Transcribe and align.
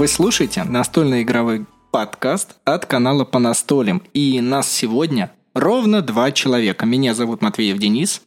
Вы 0.00 0.08
слушаете 0.08 0.64
настольный 0.64 1.20
игровой 1.20 1.66
подкаст 1.90 2.56
от 2.64 2.86
канала 2.86 3.26
по 3.26 3.38
настолям. 3.38 4.02
И 4.14 4.40
нас 4.40 4.72
сегодня 4.72 5.30
ровно 5.52 6.00
два 6.00 6.32
человека. 6.32 6.86
Меня 6.86 7.12
зовут 7.12 7.42
Матвеев 7.42 7.76
Денис. 7.76 8.22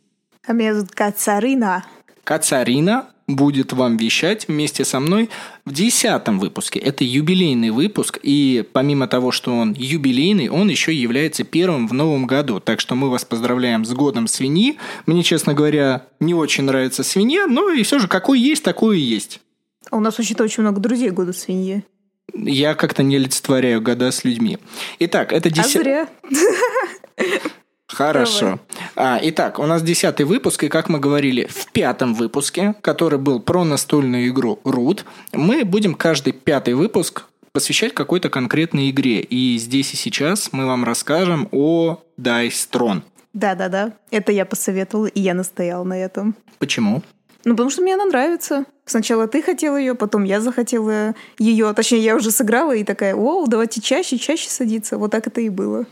А 0.46 0.54
меня 0.54 0.76
зовут 0.76 0.92
Кацарина. 0.92 1.84
Кацарина 2.24 3.08
будет 3.26 3.74
вам 3.74 3.98
вещать 3.98 4.48
вместе 4.48 4.86
со 4.86 5.00
мной 5.00 5.32
в 5.66 5.74
десятом 5.74 6.38
выпуске. 6.38 6.78
Это 6.78 7.04
юбилейный 7.04 7.72
выпуск, 7.72 8.20
и 8.22 8.64
помимо 8.72 9.08
того, 9.08 9.32
что 9.32 9.58
он 9.58 9.74
юбилейный, 9.74 10.50
он 10.50 10.70
еще 10.70 10.94
является 10.94 11.44
первым 11.44 11.88
в 11.88 11.94
новом 11.96 12.28
году. 12.28 12.60
Так 12.60 12.82
что 12.82 12.94
мы 12.94 13.10
вас 13.10 13.26
поздравляем 13.26 13.84
с 13.84 13.94
годом 13.94 14.28
свиньи. 14.28 14.78
Мне, 15.08 15.24
честно 15.24 15.56
говоря, 15.56 16.06
не 16.20 16.36
очень 16.36 16.66
нравится 16.66 17.02
свинья, 17.02 17.48
но 17.48 17.72
и 17.72 17.82
все 17.82 17.98
же 17.98 18.08
какой 18.08 18.40
есть, 18.40 18.64
такой 18.64 19.00
и 19.00 19.04
есть. 19.04 19.40
А 19.92 19.98
у 19.98 20.00
нас 20.00 20.18
вообще-то 20.18 20.44
очень 20.44 20.64
много 20.64 20.80
друзей 20.80 21.10
года 21.10 21.34
свиньи. 21.34 21.86
Я 22.34 22.74
как-то 22.74 23.04
не 23.04 23.18
олицетворяю 23.18 23.82
года 23.82 24.12
с 24.12 24.24
людьми. 24.24 24.58
Итак, 25.00 25.34
это 25.34 25.50
десят... 25.50 25.76
А 25.76 25.84
зря. 25.84 26.08
Хорошо. 27.88 28.60
А, 28.96 29.20
итак, 29.22 29.60
у 29.60 29.66
нас 29.66 29.84
десятый 29.84 30.26
выпуск, 30.26 30.64
и 30.64 30.70
как 30.70 30.90
мы 30.90 31.00
говорили 31.00 31.46
в 31.46 31.72
пятом 31.72 32.16
выпуске, 32.16 32.74
который 32.82 33.20
был 33.20 33.40
про 33.40 33.64
настольную 33.64 34.30
игру 34.30 34.60
Root, 34.64 35.04
мы 35.32 35.64
будем 35.64 35.94
каждый 35.94 36.34
пятый 36.34 36.74
выпуск 36.74 37.26
посвящать 37.52 37.94
какой-то 37.94 38.30
конкретной 38.30 38.90
игре. 38.90 39.20
И 39.20 39.58
здесь 39.60 39.94
и 39.94 39.98
сейчас 39.98 40.52
мы 40.52 40.66
вам 40.66 40.84
расскажем 40.84 41.48
о 41.52 42.02
Dice 42.20 42.68
Throne. 42.72 43.04
Да-да-да, 43.34 43.94
это 44.10 44.32
я 44.32 44.46
посоветовала, 44.46 45.08
и 45.08 45.22
я 45.22 45.34
настояла 45.36 45.84
на 45.84 45.94
этом. 45.94 46.36
Почему? 46.58 47.04
Ну, 47.46 47.54
потому 47.54 47.70
что 47.70 47.82
мне 47.82 47.96
она 47.96 48.06
нравится. 48.06 48.66
Сначала 48.86 49.28
ты 49.28 49.42
хотела 49.42 49.78
ее, 49.78 49.96
потом 49.96 50.24
я 50.24 50.40
захотела 50.40 51.14
ее. 51.38 51.74
Точнее, 51.74 52.00
я 52.00 52.16
уже 52.16 52.32
сыграла 52.32 52.74
и 52.74 52.84
такая, 52.84 53.16
о, 53.16 53.46
давайте 53.48 53.82
чаще, 53.82 54.18
чаще 54.18 54.50
садиться. 54.50 54.98
Вот 54.98 55.12
так 55.12 55.28
это 55.28 55.42
и 55.42 55.50
было. 55.50 55.86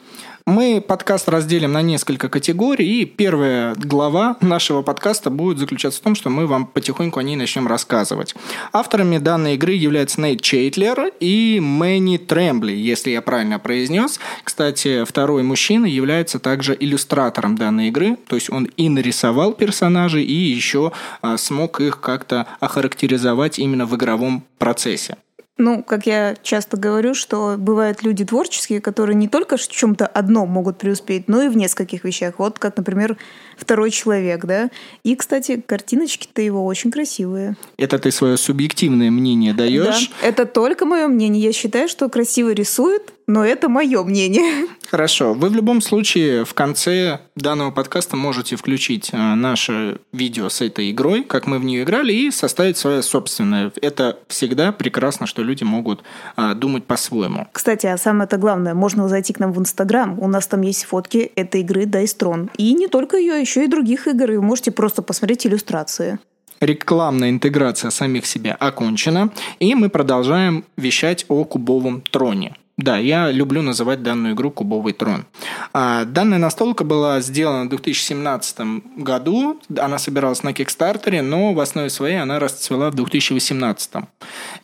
Мы 0.45 0.83
подкаст 0.85 1.29
разделим 1.29 1.71
на 1.73 1.81
несколько 1.81 2.27
категорий, 2.27 3.01
и 3.01 3.05
первая 3.05 3.75
глава 3.75 4.37
нашего 4.41 4.81
подкаста 4.81 5.29
будет 5.29 5.59
заключаться 5.59 5.99
в 5.99 6.03
том, 6.03 6.15
что 6.15 6.29
мы 6.29 6.47
вам 6.47 6.65
потихоньку 6.65 7.19
о 7.19 7.23
ней 7.23 7.35
начнем 7.35 7.67
рассказывать. 7.67 8.33
Авторами 8.73 9.19
данной 9.19 9.55
игры 9.55 9.73
являются 9.73 10.19
Нейт 10.19 10.41
Чейтлер 10.41 11.11
и 11.19 11.59
Мэнни 11.61 12.17
Трембли, 12.17 12.73
если 12.73 13.11
я 13.11 13.21
правильно 13.21 13.59
произнес. 13.59 14.19
Кстати, 14.43 15.03
второй 15.05 15.43
мужчина 15.43 15.85
является 15.85 16.39
также 16.39 16.75
иллюстратором 16.79 17.55
данной 17.55 17.89
игры, 17.89 18.17
то 18.27 18.35
есть 18.35 18.49
он 18.49 18.65
и 18.65 18.89
нарисовал 18.89 19.53
персонажей, 19.53 20.23
и 20.23 20.33
еще 20.33 20.91
а, 21.21 21.37
смог 21.37 21.79
их 21.81 22.01
как-то 22.01 22.47
охарактеризовать 22.59 23.59
именно 23.59 23.85
в 23.85 23.95
игровом 23.95 24.43
процессе. 24.57 25.17
Ну, 25.57 25.83
как 25.83 26.07
я 26.07 26.35
часто 26.41 26.77
говорю, 26.77 27.13
что 27.13 27.55
бывают 27.57 28.03
люди 28.03 28.25
творческие, 28.25 28.81
которые 28.81 29.15
не 29.15 29.27
только 29.27 29.57
в 29.57 29.67
чем-то 29.67 30.07
одном 30.07 30.49
могут 30.49 30.77
преуспеть, 30.77 31.27
но 31.27 31.43
и 31.43 31.49
в 31.49 31.57
нескольких 31.57 32.03
вещах. 32.03 32.35
Вот 32.39 32.57
как, 32.57 32.77
например, 32.77 33.17
второй 33.57 33.91
человек, 33.91 34.45
да. 34.45 34.69
И, 35.03 35.15
кстати, 35.15 35.61
картиночки-то 35.63 36.41
его 36.41 36.65
очень 36.65 36.89
красивые. 36.89 37.57
Это 37.77 37.99
ты 37.99 38.11
свое 38.11 38.37
субъективное 38.37 39.11
мнение 39.11 39.53
даешь? 39.53 40.09
Да, 40.21 40.27
это 40.27 40.45
только 40.45 40.85
мое 40.85 41.07
мнение. 41.07 41.43
Я 41.43 41.53
считаю, 41.53 41.87
что 41.89 42.09
красиво 42.09 42.51
рисует, 42.51 43.13
но 43.27 43.45
это 43.45 43.69
мое 43.69 44.03
мнение. 44.03 44.67
Хорошо. 44.91 45.33
Вы 45.33 45.47
в 45.47 45.55
любом 45.55 45.79
случае 45.79 46.43
в 46.43 46.53
конце 46.53 47.21
данного 47.37 47.71
подкаста 47.71 48.17
можете 48.17 48.57
включить 48.57 49.11
а, 49.13 49.35
наше 49.35 50.01
видео 50.11 50.49
с 50.49 50.59
этой 50.59 50.91
игрой, 50.91 51.23
как 51.23 51.47
мы 51.47 51.59
в 51.59 51.63
нее 51.63 51.83
играли, 51.83 52.11
и 52.11 52.29
составить 52.29 52.75
свое 52.75 53.01
собственное. 53.01 53.71
Это 53.81 54.19
всегда 54.27 54.73
прекрасно, 54.73 55.27
что 55.27 55.43
люди 55.43 55.63
могут 55.63 56.03
а, 56.35 56.55
думать 56.55 56.83
по-своему. 56.83 57.47
Кстати, 57.53 57.87
а 57.87 57.97
самое-то 57.97 58.35
главное, 58.35 58.73
можно 58.73 59.07
зайти 59.07 59.31
к 59.31 59.39
нам 59.39 59.53
в 59.53 59.59
Инстаграм. 59.59 60.19
У 60.19 60.27
нас 60.27 60.45
там 60.47 60.59
есть 60.59 60.83
фотки 60.83 61.31
этой 61.37 61.61
игры 61.61 61.83
Dice 61.83 62.17
Throne. 62.19 62.49
И 62.57 62.73
не 62.73 62.89
только 62.89 63.15
ее, 63.15 63.39
еще 63.39 63.63
и 63.63 63.67
других 63.67 64.09
игр. 64.09 64.29
И 64.29 64.35
вы 64.35 64.43
можете 64.43 64.71
просто 64.71 65.01
посмотреть 65.01 65.47
иллюстрации 65.47 66.19
рекламная 66.59 67.31
интеграция 67.31 67.89
самих 67.89 68.27
себя 68.27 68.53
окончена, 68.53 69.31
и 69.59 69.73
мы 69.73 69.89
продолжаем 69.89 70.63
вещать 70.77 71.25
о 71.27 71.43
кубовом 71.43 72.01
троне. 72.01 72.53
Да, 72.81 72.97
я 72.97 73.31
люблю 73.31 73.61
называть 73.61 74.01
данную 74.01 74.33
игру 74.33 74.49
«Кубовый 74.49 74.93
трон». 74.93 75.25
А, 75.71 76.03
данная 76.05 76.39
настолка 76.39 76.83
была 76.83 77.21
сделана 77.21 77.65
в 77.65 77.69
2017 77.69 78.57
году. 78.97 79.59
Она 79.77 79.99
собиралась 79.99 80.41
на 80.41 80.51
Кикстартере, 80.51 81.21
но 81.21 81.53
в 81.53 81.59
основе 81.59 81.91
своей 81.91 82.19
она 82.19 82.39
расцвела 82.39 82.89
в 82.89 82.95
2018. 82.95 83.91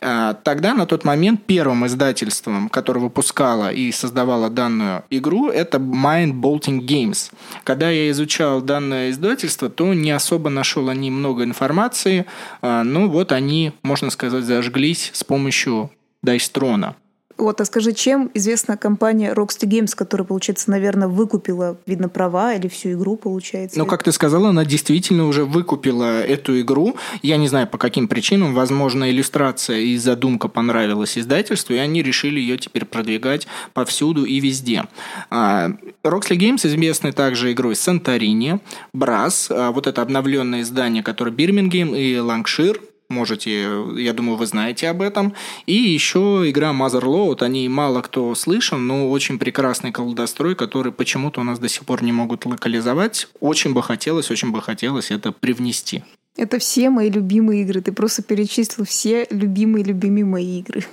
А, 0.00 0.34
тогда, 0.34 0.74
на 0.74 0.86
тот 0.86 1.04
момент, 1.04 1.44
первым 1.46 1.86
издательством, 1.86 2.68
которое 2.68 2.98
выпускало 3.00 3.70
и 3.70 3.92
создавало 3.92 4.50
данную 4.50 5.04
игру, 5.10 5.48
это 5.48 5.78
Mind 5.78 6.32
Bolting 6.32 6.80
Games. 6.80 7.30
Когда 7.62 7.88
я 7.88 8.10
изучал 8.10 8.60
данное 8.60 9.10
издательство, 9.10 9.68
то 9.68 9.94
не 9.94 10.10
особо 10.10 10.50
нашел 10.50 10.88
о 10.88 10.94
ней 10.94 11.10
много 11.10 11.44
информации. 11.44 12.26
А, 12.62 12.82
ну 12.82 13.08
вот 13.08 13.30
они, 13.30 13.74
можно 13.82 14.10
сказать, 14.10 14.42
зажглись 14.42 15.12
с 15.14 15.22
помощью 15.22 15.92
Дайстрона. 16.20 16.96
Вот, 17.38 17.60
а 17.60 17.64
скажи, 17.64 17.92
чем 17.92 18.32
известна 18.34 18.76
компания 18.76 19.32
Rockstar 19.32 19.68
Games, 19.68 19.94
которая, 19.94 20.26
получается, 20.26 20.70
наверное, 20.70 21.06
выкупила, 21.06 21.78
видно, 21.86 22.08
права 22.08 22.54
или 22.54 22.66
всю 22.66 22.92
игру, 22.92 23.16
получается? 23.16 23.78
Ну, 23.78 23.86
как 23.86 24.02
ты 24.02 24.10
сказала, 24.10 24.48
она 24.48 24.64
действительно 24.64 25.26
уже 25.26 25.44
выкупила 25.44 26.20
эту 26.20 26.60
игру. 26.60 26.96
Я 27.22 27.36
не 27.36 27.46
знаю, 27.46 27.68
по 27.68 27.78
каким 27.78 28.08
причинам. 28.08 28.54
Возможно, 28.54 29.08
иллюстрация 29.08 29.78
и 29.78 29.96
задумка 29.96 30.48
понравилась 30.48 31.16
издательству, 31.16 31.74
и 31.74 31.78
они 31.78 32.02
решили 32.02 32.40
ее 32.40 32.58
теперь 32.58 32.84
продвигать 32.84 33.46
повсюду 33.72 34.24
и 34.24 34.40
везде. 34.40 34.84
А, 35.30 35.70
Rockstar 36.02 36.36
Games 36.36 36.66
известны 36.66 37.12
также 37.12 37.52
игрой 37.52 37.76
Санторини, 37.76 38.60
Брас, 38.92 39.48
вот 39.48 39.86
это 39.86 40.02
обновленное 40.02 40.62
издание, 40.62 41.04
которое 41.04 41.30
Бирмингем 41.30 41.94
и 41.94 42.18
Лангшир 42.18 42.80
можете, 43.08 43.84
я 43.96 44.12
думаю, 44.12 44.36
вы 44.36 44.46
знаете 44.46 44.88
об 44.88 45.02
этом. 45.02 45.34
И 45.66 45.74
еще 45.74 46.44
игра 46.46 46.72
Motherload, 46.72 47.42
о 47.42 47.48
ней 47.48 47.68
мало 47.68 48.02
кто 48.02 48.34
слышал, 48.34 48.78
но 48.78 49.10
очень 49.10 49.38
прекрасный 49.38 49.92
колдострой, 49.92 50.54
который 50.54 50.92
почему-то 50.92 51.40
у 51.40 51.44
нас 51.44 51.58
до 51.58 51.68
сих 51.68 51.84
пор 51.84 52.02
не 52.02 52.12
могут 52.12 52.46
локализовать. 52.46 53.28
Очень 53.40 53.72
бы 53.72 53.82
хотелось, 53.82 54.30
очень 54.30 54.52
бы 54.52 54.60
хотелось 54.60 55.10
это 55.10 55.32
привнести. 55.32 56.04
Это 56.36 56.58
все 56.58 56.90
мои 56.90 57.10
любимые 57.10 57.62
игры. 57.62 57.80
Ты 57.80 57.92
просто 57.92 58.22
перечислил 58.22 58.84
все 58.84 59.26
любимые-любимые 59.30 60.24
мои 60.24 60.60
игры. 60.60 60.84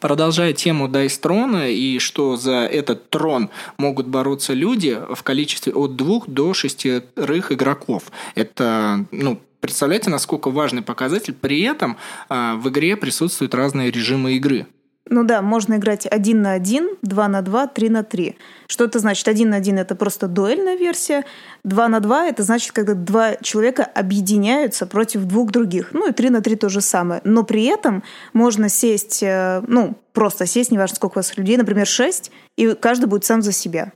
Продолжая 0.00 0.52
тему 0.52 0.86
Dice 0.86 1.20
Трона 1.20 1.68
и 1.68 1.98
что 1.98 2.36
за 2.36 2.64
этот 2.64 3.10
трон 3.10 3.50
могут 3.76 4.06
бороться 4.06 4.52
люди 4.52 4.98
в 5.12 5.22
количестве 5.22 5.72
от 5.72 5.96
двух 5.96 6.28
до 6.28 6.54
шестерых 6.54 7.52
игроков. 7.52 8.04
Это, 8.34 9.04
ну, 9.10 9.40
Представляете, 9.62 10.10
насколько 10.10 10.50
важный 10.50 10.82
показатель. 10.82 11.34
При 11.34 11.62
этом 11.62 11.96
а, 12.28 12.56
в 12.56 12.68
игре 12.68 12.96
присутствуют 12.96 13.54
разные 13.54 13.92
режимы 13.92 14.32
игры. 14.32 14.66
Ну 15.08 15.22
да, 15.22 15.40
можно 15.40 15.74
играть 15.74 16.04
один 16.04 16.42
на 16.42 16.52
один, 16.52 16.96
два 17.02 17.28
на 17.28 17.42
два, 17.42 17.68
три 17.68 17.88
на 17.88 18.02
три. 18.02 18.36
Что 18.66 18.86
это 18.86 18.98
значит? 18.98 19.28
Один 19.28 19.50
на 19.50 19.56
один 19.56 19.78
это 19.78 19.94
просто 19.94 20.26
дуэльная 20.26 20.76
версия, 20.76 21.24
два 21.62 21.86
на 21.86 22.00
два 22.00 22.26
это 22.26 22.42
значит, 22.42 22.72
когда 22.72 22.94
два 22.94 23.36
человека 23.36 23.84
объединяются 23.84 24.84
против 24.84 25.26
двух 25.26 25.52
других. 25.52 25.90
Ну 25.92 26.08
и 26.08 26.12
три 26.12 26.30
на 26.30 26.40
три 26.40 26.56
то 26.56 26.68
же 26.68 26.80
самое. 26.80 27.20
Но 27.22 27.44
при 27.44 27.64
этом 27.66 28.02
можно 28.32 28.68
сесть, 28.68 29.22
э, 29.22 29.62
ну, 29.68 29.96
просто 30.12 30.44
сесть, 30.44 30.72
неважно 30.72 30.96
сколько 30.96 31.14
у 31.14 31.18
вас 31.20 31.36
людей, 31.36 31.56
например, 31.56 31.86
шесть, 31.86 32.32
и 32.56 32.74
каждый 32.74 33.06
будет 33.06 33.24
сам 33.24 33.42
за 33.42 33.52
себя. 33.52 33.92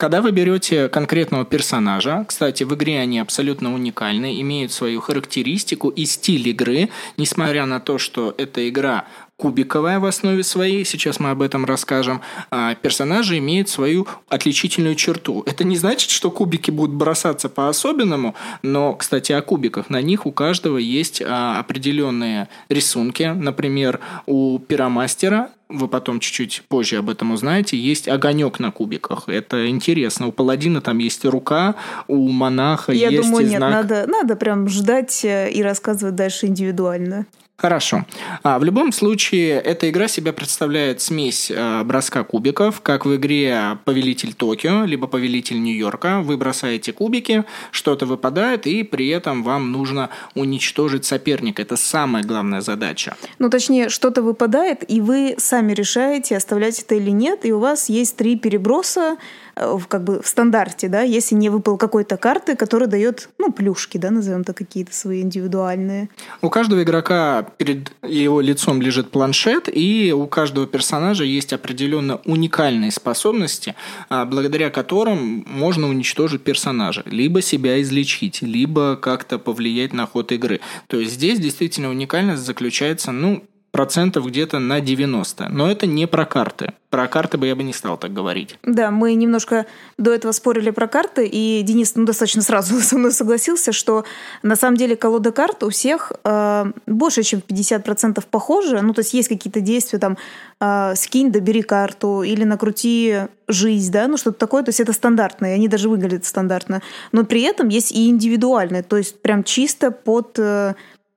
Когда 0.00 0.22
вы 0.22 0.30
берете 0.30 0.88
конкретного 0.88 1.44
персонажа, 1.44 2.24
кстати, 2.26 2.64
в 2.64 2.74
игре 2.74 3.00
они 3.00 3.18
абсолютно 3.18 3.74
уникальны, 3.74 4.40
имеют 4.40 4.72
свою 4.72 5.02
характеристику 5.02 5.90
и 5.90 6.06
стиль 6.06 6.48
игры, 6.48 6.88
несмотря 7.18 7.66
на 7.66 7.80
то, 7.80 7.98
что 7.98 8.34
эта 8.38 8.66
игра 8.66 9.04
кубиковая 9.40 9.98
в 9.98 10.04
основе 10.04 10.42
своей, 10.42 10.84
сейчас 10.84 11.18
мы 11.18 11.30
об 11.30 11.40
этом 11.40 11.64
расскажем, 11.64 12.20
а 12.50 12.74
персонажи 12.74 13.38
имеют 13.38 13.70
свою 13.70 14.06
отличительную 14.28 14.94
черту. 14.94 15.42
Это 15.46 15.64
не 15.64 15.76
значит, 15.76 16.10
что 16.10 16.30
кубики 16.30 16.70
будут 16.70 16.94
бросаться 16.94 17.48
по-особенному, 17.48 18.34
но, 18.62 18.94
кстати, 18.94 19.32
о 19.32 19.40
кубиках. 19.40 19.88
На 19.88 20.02
них 20.02 20.26
у 20.26 20.32
каждого 20.32 20.76
есть 20.76 21.22
а, 21.24 21.58
определенные 21.58 22.48
рисунки. 22.68 23.22
Например, 23.22 24.00
у 24.26 24.58
пиромастера 24.58 25.50
вы 25.70 25.88
потом 25.88 26.20
чуть-чуть 26.20 26.64
позже 26.68 26.96
об 26.96 27.08
этом 27.08 27.30
узнаете, 27.30 27.76
есть 27.76 28.08
огонек 28.08 28.58
на 28.58 28.72
кубиках. 28.72 29.28
Это 29.28 29.68
интересно. 29.68 30.26
У 30.26 30.32
паладина 30.32 30.80
там 30.80 30.98
есть 30.98 31.24
рука, 31.24 31.76
у 32.08 32.28
монаха 32.28 32.92
Я 32.92 33.08
есть 33.08 33.22
думаю, 33.22 33.46
знак... 33.46 33.60
нет, 33.60 33.70
надо, 33.70 34.06
надо 34.08 34.36
прям 34.36 34.68
ждать 34.68 35.24
э, 35.24 35.50
и 35.50 35.62
рассказывать 35.62 36.16
дальше 36.16 36.46
индивидуально. 36.46 37.26
Хорошо. 37.60 38.06
А, 38.42 38.58
в 38.58 38.64
любом 38.64 38.90
случае, 38.90 39.60
эта 39.60 39.90
игра 39.90 40.08
себя 40.08 40.32
представляет 40.32 41.02
смесь 41.02 41.50
э, 41.50 41.82
броска 41.84 42.24
кубиков, 42.24 42.80
как 42.80 43.04
в 43.04 43.14
игре 43.16 43.76
«Повелитель 43.84 44.32
Токио», 44.32 44.84
либо 44.86 45.06
«Повелитель 45.06 45.60
Нью-Йорка». 45.62 46.22
Вы 46.22 46.38
бросаете 46.38 46.94
кубики, 46.94 47.44
что-то 47.70 48.06
выпадает, 48.06 48.66
и 48.66 48.82
при 48.82 49.08
этом 49.08 49.42
вам 49.42 49.72
нужно 49.72 50.08
уничтожить 50.34 51.04
соперника. 51.04 51.60
Это 51.60 51.76
самая 51.76 52.24
главная 52.24 52.62
задача. 52.62 53.14
Ну, 53.38 53.50
точнее, 53.50 53.90
что-то 53.90 54.22
выпадает, 54.22 54.90
и 54.90 55.02
вы 55.02 55.34
сами 55.36 55.74
решаете, 55.74 56.38
оставлять 56.38 56.78
это 56.78 56.94
или 56.94 57.10
нет, 57.10 57.44
и 57.44 57.52
у 57.52 57.58
вас 57.58 57.90
есть 57.90 58.16
три 58.16 58.36
переброса, 58.36 59.18
в, 59.60 59.86
как 59.86 60.04
бы 60.04 60.22
в 60.22 60.26
стандарте, 60.26 60.88
да, 60.88 61.02
если 61.02 61.34
не 61.34 61.48
выпал 61.48 61.76
какой-то 61.76 62.16
карты, 62.16 62.56
которая 62.56 62.88
дает, 62.88 63.28
ну, 63.38 63.52
плюшки, 63.52 63.98
да, 63.98 64.10
назовем 64.10 64.44
так, 64.44 64.56
какие-то 64.56 64.94
свои 64.94 65.22
индивидуальные. 65.22 66.08
У 66.42 66.50
каждого 66.50 66.82
игрока 66.82 67.46
перед 67.56 67.92
его 68.02 68.40
лицом 68.40 68.80
лежит 68.80 69.10
планшет, 69.10 69.68
и 69.72 70.12
у 70.12 70.26
каждого 70.26 70.66
персонажа 70.66 71.24
есть 71.24 71.52
определенно 71.52 72.20
уникальные 72.24 72.90
способности, 72.90 73.74
а, 74.08 74.24
благодаря 74.24 74.70
которым 74.70 75.44
можно 75.46 75.88
уничтожить 75.88 76.42
персонажа, 76.42 77.02
либо 77.06 77.42
себя 77.42 77.80
излечить, 77.82 78.42
либо 78.42 78.96
как-то 78.96 79.38
повлиять 79.38 79.92
на 79.92 80.06
ход 80.06 80.32
игры. 80.32 80.60
То 80.86 80.98
есть 80.98 81.14
здесь 81.14 81.38
действительно 81.38 81.90
уникальность 81.90 82.42
заключается, 82.42 83.12
ну, 83.12 83.44
процентов 83.70 84.26
где-то 84.26 84.58
на 84.58 84.80
90. 84.80 85.48
Но 85.48 85.70
это 85.70 85.86
не 85.86 86.06
про 86.06 86.24
карты. 86.26 86.74
Про 86.90 87.06
карты 87.06 87.38
бы 87.38 87.46
я 87.46 87.54
бы 87.54 87.62
не 87.62 87.72
стал 87.72 87.96
так 87.96 88.12
говорить. 88.12 88.58
Да, 88.64 88.90
мы 88.90 89.14
немножко 89.14 89.66
до 89.96 90.12
этого 90.12 90.32
спорили 90.32 90.70
про 90.70 90.88
карты, 90.88 91.24
и 91.24 91.62
Денис 91.62 91.94
ну, 91.94 92.04
достаточно 92.04 92.42
сразу 92.42 92.80
со 92.80 92.98
мной 92.98 93.12
согласился, 93.12 93.72
что 93.72 94.04
на 94.42 94.56
самом 94.56 94.76
деле 94.76 94.96
колода 94.96 95.30
карт 95.30 95.62
у 95.62 95.70
всех 95.70 96.12
э, 96.24 96.72
больше, 96.86 97.22
чем 97.22 97.42
50% 97.46 98.24
похожи. 98.28 98.80
Ну, 98.80 98.92
то 98.92 99.00
есть 99.00 99.14
есть 99.14 99.28
какие-то 99.28 99.60
действия, 99.60 100.00
там, 100.00 100.18
э, 100.60 100.94
скинь, 100.96 101.30
добери 101.30 101.62
карту, 101.62 102.22
или 102.22 102.42
накрути 102.42 103.18
жизнь, 103.46 103.92
да, 103.92 104.08
ну, 104.08 104.16
что-то 104.16 104.38
такое. 104.38 104.64
То 104.64 104.70
есть 104.70 104.80
это 104.80 104.92
стандартные, 104.92 105.54
они 105.54 105.68
даже 105.68 105.88
выглядят 105.88 106.24
стандартно. 106.24 106.82
Но 107.12 107.24
при 107.24 107.42
этом 107.42 107.68
есть 107.68 107.92
и 107.92 108.08
индивидуальные, 108.08 108.82
то 108.82 108.96
есть 108.96 109.20
прям 109.22 109.44
чисто 109.44 109.92
под... 109.92 110.38
Э, 110.38 110.74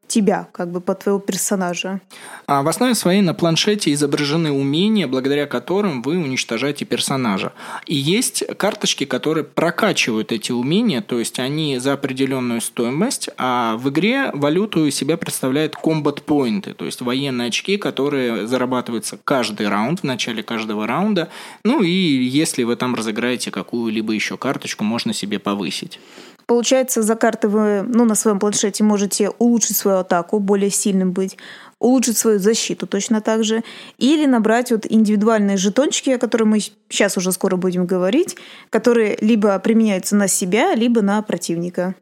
тебя, 0.07 0.47
как 0.51 0.71
бы 0.71 0.81
под 0.81 0.99
твоего 0.99 1.19
персонажа. 1.19 2.01
А 2.45 2.61
в 2.61 2.67
основе 2.67 2.93
своей 2.93 3.21
на 3.21 3.33
планшете 3.33 3.91
изображены 3.93 4.51
умения, 4.51 5.07
благодаря 5.07 5.47
которым 5.47 6.01
вы 6.01 6.17
уничтожаете 6.17 6.85
персонажа. 6.85 7.53
И 7.85 7.95
есть 7.95 8.43
карточки, 8.57 9.05
которые 9.05 9.43
прокачивают 9.43 10.31
эти 10.31 10.51
умения, 10.51 11.01
то 11.01 11.19
есть 11.19 11.39
они 11.39 11.79
за 11.79 11.93
определенную 11.93 12.61
стоимость, 12.61 13.29
а 13.37 13.77
в 13.77 13.89
игре 13.89 14.29
валюту 14.33 14.85
из 14.85 14.95
себя 14.95 15.17
представляют 15.17 15.75
комбат-поинты, 15.75 16.73
то 16.73 16.85
есть 16.85 17.01
военные 17.01 17.47
очки, 17.47 17.77
которые 17.77 18.47
зарабатываются 18.47 19.17
каждый 19.23 19.67
раунд, 19.67 20.01
в 20.01 20.03
начале 20.03 20.43
каждого 20.43 20.85
раунда. 20.85 21.29
Ну 21.63 21.81
и 21.81 21.89
если 21.89 22.63
вы 22.63 22.75
там 22.75 22.95
разыграете 22.95 23.51
какую-либо 23.51 24.13
еще 24.13 24.37
карточку, 24.37 24.83
можно 24.83 25.13
себе 25.13 25.39
повысить. 25.39 25.99
Получается, 26.45 27.01
за 27.01 27.15
карты 27.15 27.47
вы 27.47 27.83
ну, 27.83 28.05
на 28.05 28.15
своем 28.15 28.39
планшете 28.39 28.83
можете 28.83 29.29
улучшить 29.29 29.77
свою 29.77 29.99
атаку, 29.99 30.39
более 30.39 30.69
сильным 30.69 31.11
быть, 31.11 31.37
улучшить 31.79 32.17
свою 32.17 32.39
защиту 32.39 32.87
точно 32.87 33.21
так 33.21 33.43
же, 33.43 33.63
или 33.97 34.25
набрать 34.25 34.71
вот 34.71 34.85
индивидуальные 34.89 35.57
жетончики, 35.57 36.11
о 36.11 36.17
которых 36.17 36.47
мы 36.47 36.59
сейчас 36.89 37.17
уже 37.17 37.31
скоро 37.31 37.55
будем 37.55 37.85
говорить, 37.85 38.35
которые 38.69 39.17
либо 39.21 39.57
применяются 39.59 40.15
на 40.15 40.27
себя, 40.27 40.75
либо 40.75 41.01
на 41.01 41.21
противника. 41.21 41.95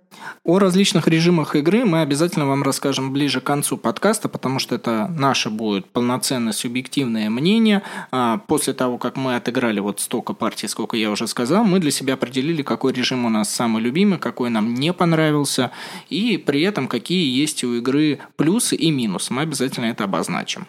О 0.44 0.58
различных 0.58 1.08
режимах 1.08 1.56
игры 1.56 1.86
мы 1.86 2.02
обязательно 2.02 2.48
вам 2.48 2.63
расскажем 2.63 3.13
ближе 3.13 3.42
к 3.42 3.44
концу 3.44 3.78
подкаста, 3.78 4.28
потому 4.28 4.58
что 4.58 4.74
это 4.74 5.08
наше 5.08 5.52
будет 5.52 5.86
полноценное 5.86 6.52
субъективное 6.52 7.30
мнение. 7.30 7.84
А, 8.12 8.40
после 8.40 8.74
того, 8.74 8.98
как 8.98 9.18
мы 9.18 9.36
отыграли 9.36 9.80
вот 9.80 10.00
столько 10.00 10.34
партий, 10.34 10.68
сколько 10.68 10.98
я 10.98 11.12
уже 11.12 11.28
сказал, 11.28 11.63
мы 11.63 11.80
для 11.80 11.92
себя 11.92 12.16
определили, 12.16 12.63
какой 12.63 12.92
режим 12.92 13.25
у 13.25 13.30
нас 13.30 13.54
самый 13.54 13.84
любимый, 13.84 14.18
какой 14.18 14.50
нам 14.50 14.74
не 14.74 14.94
понравился, 14.94 15.72
и 16.10 16.38
при 16.38 16.63
этом 16.63 16.88
какие 16.88 17.40
есть 17.40 17.63
у 17.63 17.75
игры 17.75 18.19
плюсы 18.36 18.75
и 18.75 18.90
минусы. 18.90 19.31
Мы 19.31 19.44
обязательно 19.44 19.86
это 19.86 20.06
обозначим. 20.06 20.66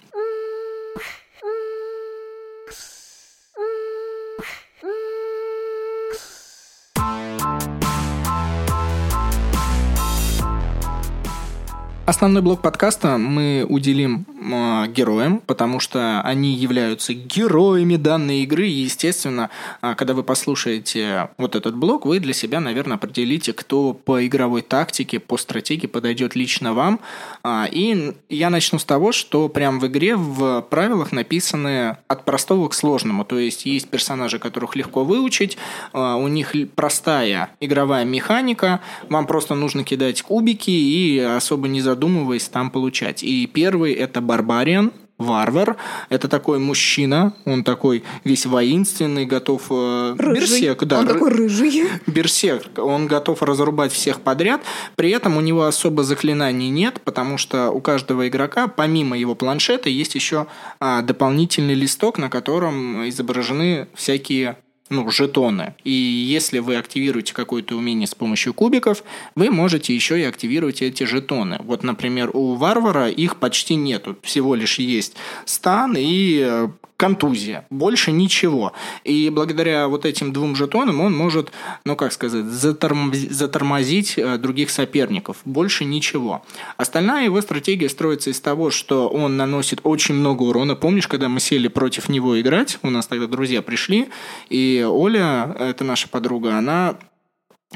Основной 12.13 12.43
блок 12.43 12.61
подкаста 12.61 13.17
мы 13.17 13.65
уделим 13.67 14.27
э, 14.29 14.87
героям, 14.89 15.41
потому 15.47 15.81
что 15.81 16.21
они 16.21 16.53
являются 16.53 17.15
героями 17.15 17.97
данной 17.97 18.43
игры. 18.43 18.69
И, 18.69 18.83
естественно, 18.83 19.49
э, 19.81 19.95
когда 19.97 20.13
вы 20.13 20.23
послушаете 20.23 21.31
вот 21.39 21.57
этот 21.57 21.75
блок, 21.75 22.05
вы 22.05 22.21
для 22.21 22.35
себя, 22.35 22.61
наверное, 22.61 22.99
определите, 22.99 23.55
кто 23.55 23.95
по 23.95 24.27
игровой 24.27 24.61
тактике, 24.61 25.21
по 25.21 25.39
стратегии 25.39 25.87
подойдет 25.87 26.37
лично 26.37 26.75
вам. 26.75 27.01
Э, 27.45 27.65
и 27.71 28.15
я 28.29 28.51
начну 28.51 28.79
с 28.79 28.85
того, 28.85 29.13
что 29.13 29.49
прям 29.49 29.81
в 29.81 29.87
игре 29.87 30.15
в 30.15 30.61
правилах 30.69 31.13
написаны 31.13 31.97
от 32.09 32.27
простого 32.27 32.69
к 32.69 32.75
сложному. 32.75 33.25
То 33.25 33.39
есть 33.39 33.65
есть 33.65 33.89
персонажи, 33.89 34.39
которых 34.39 34.77
легко 34.77 35.03
выучить, 35.03 35.57
э, 35.95 35.99
у 35.99 36.29
них 36.29 36.53
простая 36.75 37.49
игровая 37.59 38.05
механика, 38.05 38.81
вам 39.09 39.27
просто 39.27 39.55
нужно 39.55 39.83
кидать 39.83 40.21
кубики 40.21 40.69
и 40.71 41.19
особо 41.19 41.69
не 41.69 41.81
задумываться 41.81 42.02
задумываясь, 42.03 42.49
там 42.49 42.71
получать. 42.71 43.23
И 43.23 43.47
первый 43.47 43.93
это 43.93 44.21
Барбариан, 44.21 44.93
варвар. 45.19 45.77
Это 46.09 46.27
такой 46.27 46.59
мужчина, 46.59 47.33
он 47.45 47.63
такой 47.63 48.03
весь 48.25 48.45
воинственный, 48.45 49.25
готов... 49.25 49.67
Э, 49.71 50.17
рыжий. 50.19 50.41
Берсек, 50.41 50.85
да. 50.85 50.99
Он 50.99 51.07
такой 51.07 51.31
рыжий. 51.31 51.85
Берсек. 52.09 52.63
Он 52.77 53.07
готов 53.07 53.41
разрубать 53.43 53.93
всех 53.93 54.21
подряд. 54.21 54.63
При 54.97 55.11
этом 55.11 55.37
у 55.37 55.41
него 55.41 55.63
особо 55.63 56.03
заклинаний 56.03 56.71
нет, 56.71 57.01
потому 57.05 57.39
что 57.39 57.71
у 57.71 57.81
каждого 57.81 58.27
игрока, 58.27 58.67
помимо 58.67 59.17
его 59.17 59.37
планшета, 59.37 59.89
есть 59.89 60.17
еще 60.17 60.49
а, 60.81 61.03
дополнительный 61.03 61.75
листок, 61.75 62.19
на 62.19 62.29
котором 62.29 63.09
изображены 63.09 63.87
всякие 63.95 64.57
ну, 64.93 65.11
жетоны. 65.11 65.75
И 65.85 65.91
если 65.91 66.59
вы 66.59 66.77
активируете 66.77 67.35
какое-то 67.35 67.77
умение 67.77 68.07
с 68.07 68.15
помощью 68.15 68.55
кубиков, 68.55 69.03
вы 69.35 69.51
можете 69.51 69.95
еще 69.95 70.21
и 70.21 70.25
активировать 70.25 70.83
эти 70.83 71.05
жетоны. 71.05 71.59
Вот, 71.65 71.83
например, 71.83 72.31
у 72.35 72.55
варвара 72.55 73.09
их 73.09 73.37
почти 73.37 73.75
нету. 73.75 74.17
Всего 74.23 74.55
лишь 74.55 74.79
есть 74.79 75.17
стан 75.47 75.95
и 75.97 76.43
э, 76.45 76.69
контузия, 77.03 77.67
больше 77.69 78.13
ничего. 78.13 78.75
И 79.03 79.29
благодаря 79.29 79.89
вот 79.89 80.07
этим 80.07 80.33
двум 80.33 80.55
жетонам 80.55 81.01
он 81.01 81.13
может, 81.13 81.51
ну 81.85 81.97
как 81.97 82.13
сказать, 82.13 82.45
затормозить, 82.45 83.33
затормозить 83.33 84.15
э, 84.17 84.39
других 84.39 84.71
соперников, 84.71 85.39
больше 85.45 85.85
ничего. 85.85 86.45
Остальная 86.77 87.25
его 87.25 87.41
стратегия 87.41 87.89
строится 87.89 88.31
из 88.31 88.41
того, 88.41 88.71
что 88.71 89.09
он 89.09 89.37
наносит 89.37 89.81
очень 89.83 90.15
много 90.15 90.45
урона. 90.45 90.77
Помнишь, 90.77 91.09
когда 91.09 91.29
мы 91.29 91.41
сели 91.41 91.67
против 91.67 92.09
него 92.09 92.41
играть, 92.41 92.79
у 92.85 92.91
нас 92.91 93.09
тогда 93.09 93.27
друзья 93.27 93.63
пришли, 93.63 94.09
и 94.49 94.87
Оля, 94.89 95.57
это 95.59 95.83
наша 95.83 96.07
подруга, 96.09 96.55
она 96.57 96.95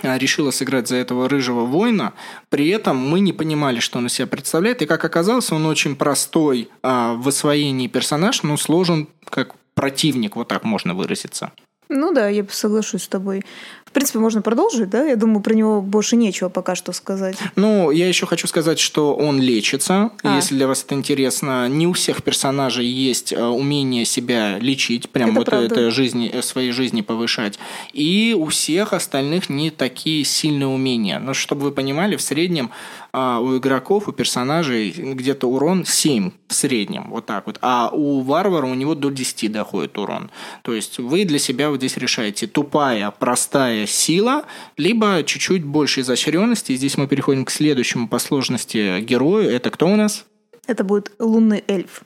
решила 0.02 0.50
сыграть 0.50 0.88
за 0.88 0.96
этого 0.96 1.28
рыжего 1.28 1.64
воина. 1.64 2.12
При 2.48 2.68
этом 2.68 2.96
мы 2.96 3.20
не 3.20 3.32
понимали, 3.32 3.80
что 3.80 3.98
он 3.98 4.06
из 4.06 4.14
себя 4.14 4.26
представляет. 4.26 4.82
И 4.82 4.86
как 4.86 5.04
оказалось, 5.04 5.50
он 5.52 5.66
очень 5.66 5.96
простой 5.96 6.68
а, 6.82 7.14
в 7.14 7.28
освоении 7.28 7.88
персонаж, 7.88 8.42
но 8.42 8.56
сложен 8.56 9.08
как 9.28 9.54
противник, 9.74 10.36
вот 10.36 10.48
так 10.48 10.64
можно 10.64 10.94
выразиться. 10.94 11.52
Ну 11.88 12.12
да, 12.12 12.28
я 12.28 12.45
соглашусь 12.50 13.05
с 13.05 13.09
тобой 13.09 13.45
принципе, 13.97 14.19
можно 14.19 14.43
продолжить, 14.43 14.90
да? 14.90 15.07
Я 15.07 15.16
думаю, 15.16 15.40
про 15.40 15.55
него 15.55 15.81
больше 15.81 16.16
нечего 16.16 16.50
пока 16.50 16.75
что 16.75 16.93
сказать. 16.93 17.38
Ну, 17.57 17.90
я 17.90 18.07
еще 18.07 18.26
хочу 18.26 18.47
сказать, 18.47 18.78
что 18.78 19.14
он 19.14 19.40
лечится. 19.40 20.11
А. 20.23 20.37
Если 20.37 20.55
для 20.55 20.66
вас 20.66 20.85
это 20.85 20.95
интересно, 20.95 21.66
не 21.66 21.87
у 21.87 21.95
всех 21.95 22.23
персонажей 22.23 22.85
есть 22.85 23.33
э, 23.33 23.43
умение 23.43 24.05
себя 24.05 24.59
лечить, 24.59 25.09
прям 25.09 25.31
это 25.31 25.38
вот 25.38 25.47
правда. 25.47 25.66
это 25.66 25.90
жизни, 25.90 26.28
э, 26.31 26.43
своей 26.43 26.73
жизни 26.73 27.00
повышать. 27.00 27.59
И 27.95 28.37
у 28.38 28.49
всех 28.49 28.93
остальных 28.93 29.49
не 29.49 29.71
такие 29.71 30.26
сильные 30.26 30.69
умения. 30.69 31.19
Но 31.19 31.33
чтобы 31.33 31.62
вы 31.62 31.73
понимали, 31.73 32.16
в 32.16 32.23
среднем 32.23 32.73
а, 33.14 33.40
у 33.40 33.57
игроков, 33.57 34.09
у 34.09 34.12
персонажей 34.12 34.90
где-то 34.90 35.49
урон 35.49 35.87
7 35.87 36.33
в 36.48 36.54
среднем, 36.54 37.10
вот 37.10 37.26
так 37.26 37.46
вот. 37.46 37.58
А 37.62 37.90
у 37.92 38.20
варвара 38.20 38.66
у 38.66 38.74
него 38.74 38.94
до 38.94 39.10
10 39.10 39.52
доходит 39.52 39.98
урон. 39.98 40.30
То 40.62 40.72
есть 40.72 40.98
вы 40.98 41.24
для 41.24 41.38
себя 41.38 41.70
вот 41.70 41.78
здесь 41.78 41.96
решаете 41.96 42.46
тупая, 42.46 43.10
простая 43.10 43.86
сила, 43.86 44.44
либо 44.76 45.22
чуть-чуть 45.24 45.64
больше 45.64 46.00
изощренности. 46.00 46.72
И 46.72 46.76
здесь 46.76 46.96
мы 46.96 47.06
переходим 47.08 47.44
к 47.44 47.50
следующему 47.50 48.08
по 48.08 48.18
сложности 48.18 49.00
герою. 49.00 49.50
Это 49.50 49.70
кто 49.70 49.86
у 49.88 49.96
нас? 49.96 50.24
Это 50.66 50.84
будет 50.84 51.12
лунный 51.18 51.64
эльф. 51.66 52.02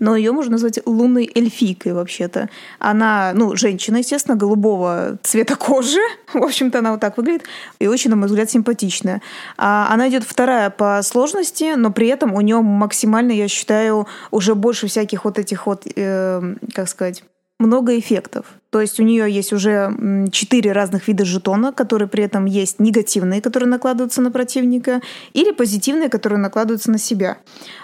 Но 0.00 0.16
ее 0.16 0.32
можно 0.32 0.52
назвать 0.52 0.80
лунной 0.86 1.30
эльфийкой 1.34 1.92
вообще-то. 1.92 2.48
Она, 2.78 3.32
ну, 3.34 3.54
женщина, 3.54 3.98
естественно, 3.98 4.36
голубого 4.36 5.18
цвета 5.22 5.56
кожи. 5.56 6.00
В 6.34 6.42
общем-то, 6.42 6.80
она 6.80 6.92
вот 6.92 7.00
так 7.00 7.16
выглядит. 7.16 7.44
И 7.78 7.86
очень, 7.86 8.10
на 8.10 8.16
мой 8.16 8.26
взгляд, 8.26 8.50
симпатичная. 8.50 9.22
А 9.56 9.88
она 9.92 10.08
идет 10.08 10.24
вторая 10.24 10.70
по 10.70 11.00
сложности, 11.02 11.74
но 11.76 11.92
при 11.92 12.08
этом 12.08 12.34
у 12.34 12.40
нее 12.40 12.60
максимально, 12.60 13.32
я 13.32 13.48
считаю, 13.48 14.08
уже 14.30 14.54
больше 14.54 14.88
всяких 14.88 15.24
вот 15.24 15.38
этих 15.38 15.66
вот, 15.66 15.86
э, 15.94 16.54
как 16.74 16.88
сказать, 16.88 17.22
много 17.60 17.98
эффектов. 17.98 18.46
То 18.74 18.80
есть 18.80 18.98
у 18.98 19.04
нее 19.04 19.30
есть 19.30 19.52
уже 19.52 20.28
четыре 20.32 20.72
разных 20.72 21.06
вида 21.06 21.24
жетона, 21.24 21.72
которые 21.72 22.08
при 22.08 22.24
этом 22.24 22.44
есть 22.44 22.80
негативные, 22.80 23.40
которые 23.40 23.68
накладываются 23.68 24.20
на 24.20 24.32
противника, 24.32 25.00
или 25.32 25.52
позитивные, 25.52 26.08
которые 26.08 26.40
накладываются 26.40 26.90
на 26.90 26.98
себя. 26.98 27.38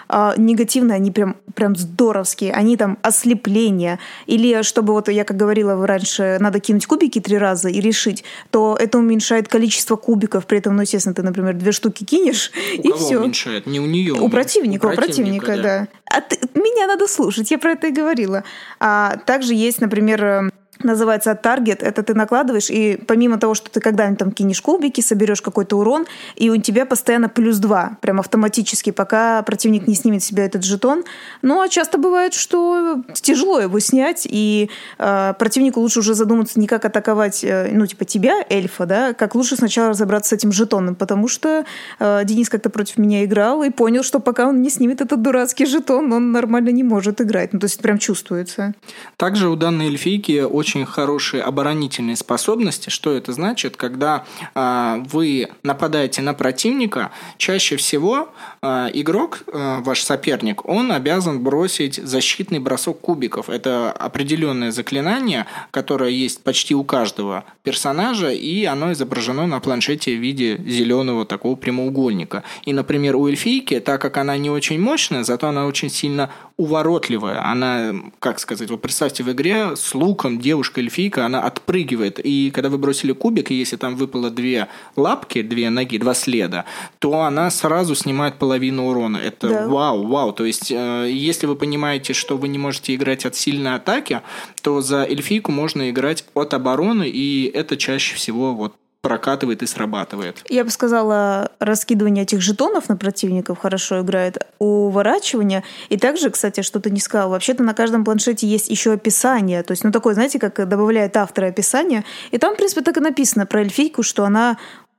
А, 0.09 0.33
негативные, 0.35 0.97
они 0.97 1.09
прям, 1.09 1.37
прям 1.55 1.77
здоровские, 1.77 2.51
они 2.51 2.75
там 2.75 2.97
ослепление. 3.03 3.99
Или 4.25 4.63
чтобы, 4.63 4.91
вот 4.91 5.07
я 5.07 5.23
как 5.23 5.37
говорила 5.37 5.87
раньше, 5.87 6.35
надо 6.41 6.59
кинуть 6.59 6.85
кубики 6.87 7.21
три 7.21 7.37
раза 7.37 7.69
и 7.69 7.79
решить, 7.79 8.25
то 8.49 8.75
это 8.77 8.97
уменьшает 8.97 9.47
количество 9.47 9.95
кубиков. 9.95 10.45
При 10.45 10.57
этом, 10.57 10.75
ну, 10.75 10.81
естественно, 10.81 11.15
ты, 11.15 11.23
например, 11.23 11.53
две 11.53 11.71
штуки 11.71 12.03
кинешь, 12.03 12.51
у 12.79 12.81
и 12.81 12.91
все. 12.91 13.21
уменьшает? 13.21 13.65
Не 13.65 13.79
у 13.79 13.85
нее. 13.85 14.11
У 14.11 14.27
противника, 14.27 14.87
у 14.87 14.93
противника, 14.93 15.55
да. 15.55 15.63
да. 15.63 15.87
А 16.03 16.19
ты, 16.19 16.37
меня 16.53 16.87
надо 16.87 17.07
слушать, 17.07 17.49
я 17.49 17.57
про 17.57 17.71
это 17.71 17.87
и 17.87 17.91
говорила. 17.91 18.43
А 18.81 19.15
также 19.25 19.53
есть, 19.53 19.79
например, 19.79 20.51
называется 20.83 21.35
таргет. 21.35 21.83
Это 21.83 22.03
ты 22.03 22.13
накладываешь, 22.13 22.69
и 22.69 22.99
помимо 23.07 23.37
того, 23.37 23.53
что 23.53 23.69
ты 23.69 23.79
когда-нибудь 23.79 24.19
там 24.19 24.31
кинешь 24.31 24.61
кубики, 24.61 25.01
соберешь 25.01 25.41
какой-то 25.41 25.77
урон, 25.77 26.05
и 26.35 26.49
у 26.49 26.57
тебя 26.57 26.85
постоянно 26.85 27.29
плюс 27.29 27.57
два, 27.57 27.97
прям 28.01 28.19
автоматически, 28.19 28.91
пока 28.91 29.41
противник 29.43 29.87
не 29.87 29.95
снимет 29.95 30.23
с 30.23 30.25
себя 30.25 30.45
этот 30.45 30.63
жетон. 30.63 31.03
Ну, 31.41 31.61
а 31.61 31.69
часто 31.69 31.97
бывает, 31.97 32.33
что 32.33 33.03
тяжело 33.13 33.59
его 33.59 33.79
снять, 33.79 34.27
и 34.29 34.69
э, 34.97 35.33
противнику 35.37 35.79
лучше 35.79 35.99
уже 35.99 36.13
задуматься 36.13 36.59
не 36.59 36.67
как 36.67 36.85
атаковать, 36.85 37.43
э, 37.43 37.69
ну, 37.71 37.85
типа 37.85 38.05
тебя, 38.05 38.45
эльфа, 38.49 38.85
да, 38.85 39.13
как 39.13 39.35
лучше 39.35 39.55
сначала 39.55 39.89
разобраться 39.89 40.29
с 40.29 40.33
этим 40.33 40.51
жетоном, 40.51 40.95
потому 40.95 41.27
что 41.27 41.65
э, 41.99 42.21
Денис 42.25 42.49
как-то 42.49 42.69
против 42.69 42.97
меня 42.97 43.25
играл 43.25 43.63
и 43.63 43.69
понял, 43.69 44.03
что 44.03 44.19
пока 44.19 44.47
он 44.47 44.61
не 44.61 44.69
снимет 44.69 45.01
этот 45.01 45.21
дурацкий 45.21 45.65
жетон, 45.65 46.11
он 46.13 46.31
нормально 46.31 46.69
не 46.69 46.83
может 46.83 47.21
играть. 47.21 47.53
Ну, 47.53 47.59
то 47.59 47.65
есть 47.65 47.81
прям 47.81 47.97
чувствуется. 47.97 48.73
Также 49.17 49.49
у 49.49 49.55
данной 49.55 49.87
эльфийки 49.87 50.41
очень 50.41 50.70
очень 50.71 50.85
хорошие 50.85 51.43
оборонительные 51.43 52.15
способности. 52.15 52.89
Что 52.89 53.11
это 53.11 53.33
значит? 53.33 53.75
Когда 53.75 54.23
э, 54.55 55.03
вы 55.09 55.49
нападаете 55.63 56.21
на 56.21 56.33
противника, 56.33 57.11
чаще 57.37 57.75
всего 57.75 58.29
игрок, 58.63 59.39
э, 59.47 59.79
ваш 59.81 60.03
соперник, 60.03 60.69
он 60.69 60.91
обязан 60.91 61.41
бросить 61.41 61.95
защитный 61.95 62.59
бросок 62.59 62.99
кубиков. 62.99 63.49
Это 63.49 63.91
определенное 63.91 64.71
заклинание, 64.71 65.47
которое 65.71 66.11
есть 66.11 66.43
почти 66.43 66.75
у 66.75 66.83
каждого 66.83 67.43
персонажа, 67.63 68.29
и 68.29 68.65
оно 68.65 68.91
изображено 68.91 69.47
на 69.47 69.59
планшете 69.59 70.15
в 70.15 70.19
виде 70.19 70.57
зеленого 70.63 71.25
такого 71.25 71.55
прямоугольника. 71.55 72.43
И, 72.63 72.73
например, 72.73 73.15
у 73.15 73.27
эльфийки, 73.27 73.79
так 73.79 73.99
как 73.99 74.17
она 74.17 74.37
не 74.37 74.51
очень 74.51 74.79
мощная, 74.79 75.23
зато 75.23 75.47
она 75.47 75.65
очень 75.65 75.89
сильно 75.89 76.29
уворотливая. 76.57 77.43
Она, 77.43 77.95
как 78.19 78.39
сказать, 78.39 78.69
вот 78.69 78.83
представьте 78.83 79.23
в 79.23 79.31
игре 79.31 79.75
с 79.75 79.95
луком 79.95 80.39
девушка-эльфийка, 80.39 81.25
она 81.25 81.41
отпрыгивает. 81.41 82.19
И 82.23 82.51
когда 82.51 82.69
вы 82.69 82.77
бросили 82.77 83.13
кубик, 83.13 83.49
и 83.49 83.55
если 83.55 83.75
там 83.77 83.95
выпало 83.95 84.29
две 84.29 84.67
лапки, 84.95 85.41
две 85.41 85.71
ноги, 85.71 85.97
два 85.97 86.13
следа, 86.13 86.65
то 86.99 87.21
она 87.21 87.49
сразу 87.49 87.95
снимает 87.95 88.35
половину 88.35 88.50
урона. 88.59 89.17
Это 89.17 89.49
да. 89.49 89.67
вау, 89.67 90.07
вау. 90.07 90.33
То 90.33 90.45
есть, 90.45 90.71
э, 90.71 91.09
если 91.11 91.45
вы 91.45 91.55
понимаете, 91.55 92.13
что 92.13 92.37
вы 92.37 92.47
не 92.47 92.57
можете 92.57 92.95
играть 92.95 93.25
от 93.25 93.35
сильной 93.35 93.75
атаки, 93.75 94.21
то 94.61 94.81
за 94.81 95.03
эльфийку 95.03 95.51
можно 95.51 95.89
играть 95.89 96.25
от 96.33 96.53
обороны, 96.53 97.07
и 97.07 97.45
это 97.53 97.77
чаще 97.77 98.15
всего 98.15 98.53
вот 98.53 98.75
прокатывает 99.01 99.63
и 99.63 99.65
срабатывает. 99.65 100.43
Я 100.47 100.63
бы 100.63 100.69
сказала, 100.69 101.51
раскидывание 101.59 102.23
этих 102.23 102.41
жетонов 102.41 102.87
на 102.87 102.95
противников 102.95 103.57
хорошо 103.59 104.01
играет. 104.01 104.45
Уворачивание. 104.59 105.63
И 105.89 105.97
также, 105.97 106.29
кстати, 106.29 106.61
что 106.61 106.79
ты 106.79 106.91
не 106.91 106.99
сказал, 106.99 107.31
вообще-то 107.31 107.63
на 107.63 107.73
каждом 107.73 108.05
планшете 108.05 108.47
есть 108.47 108.69
еще 108.69 108.93
описание. 108.93 109.63
То 109.63 109.71
есть, 109.71 109.83
ну, 109.83 109.91
такое, 109.91 110.13
знаете, 110.13 110.39
как 110.39 110.67
добавляет 110.67 111.17
автор 111.17 111.45
описание. 111.45 112.03
И 112.29 112.37
там, 112.37 112.53
в 112.53 112.57
принципе, 112.57 112.81
так 112.81 112.97
и 112.97 112.99
написано 112.99 113.45
про 113.45 113.61
эльфийку, 113.61 114.03
что 114.03 114.23
она 114.23 114.57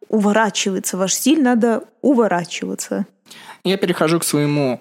уворачивается. 0.08 0.96
Ваш 0.96 1.14
стиль 1.14 1.42
надо 1.42 1.84
уворачиваться. 2.00 3.06
Я 3.64 3.76
перехожу 3.76 4.18
к 4.18 4.24
своему 4.24 4.80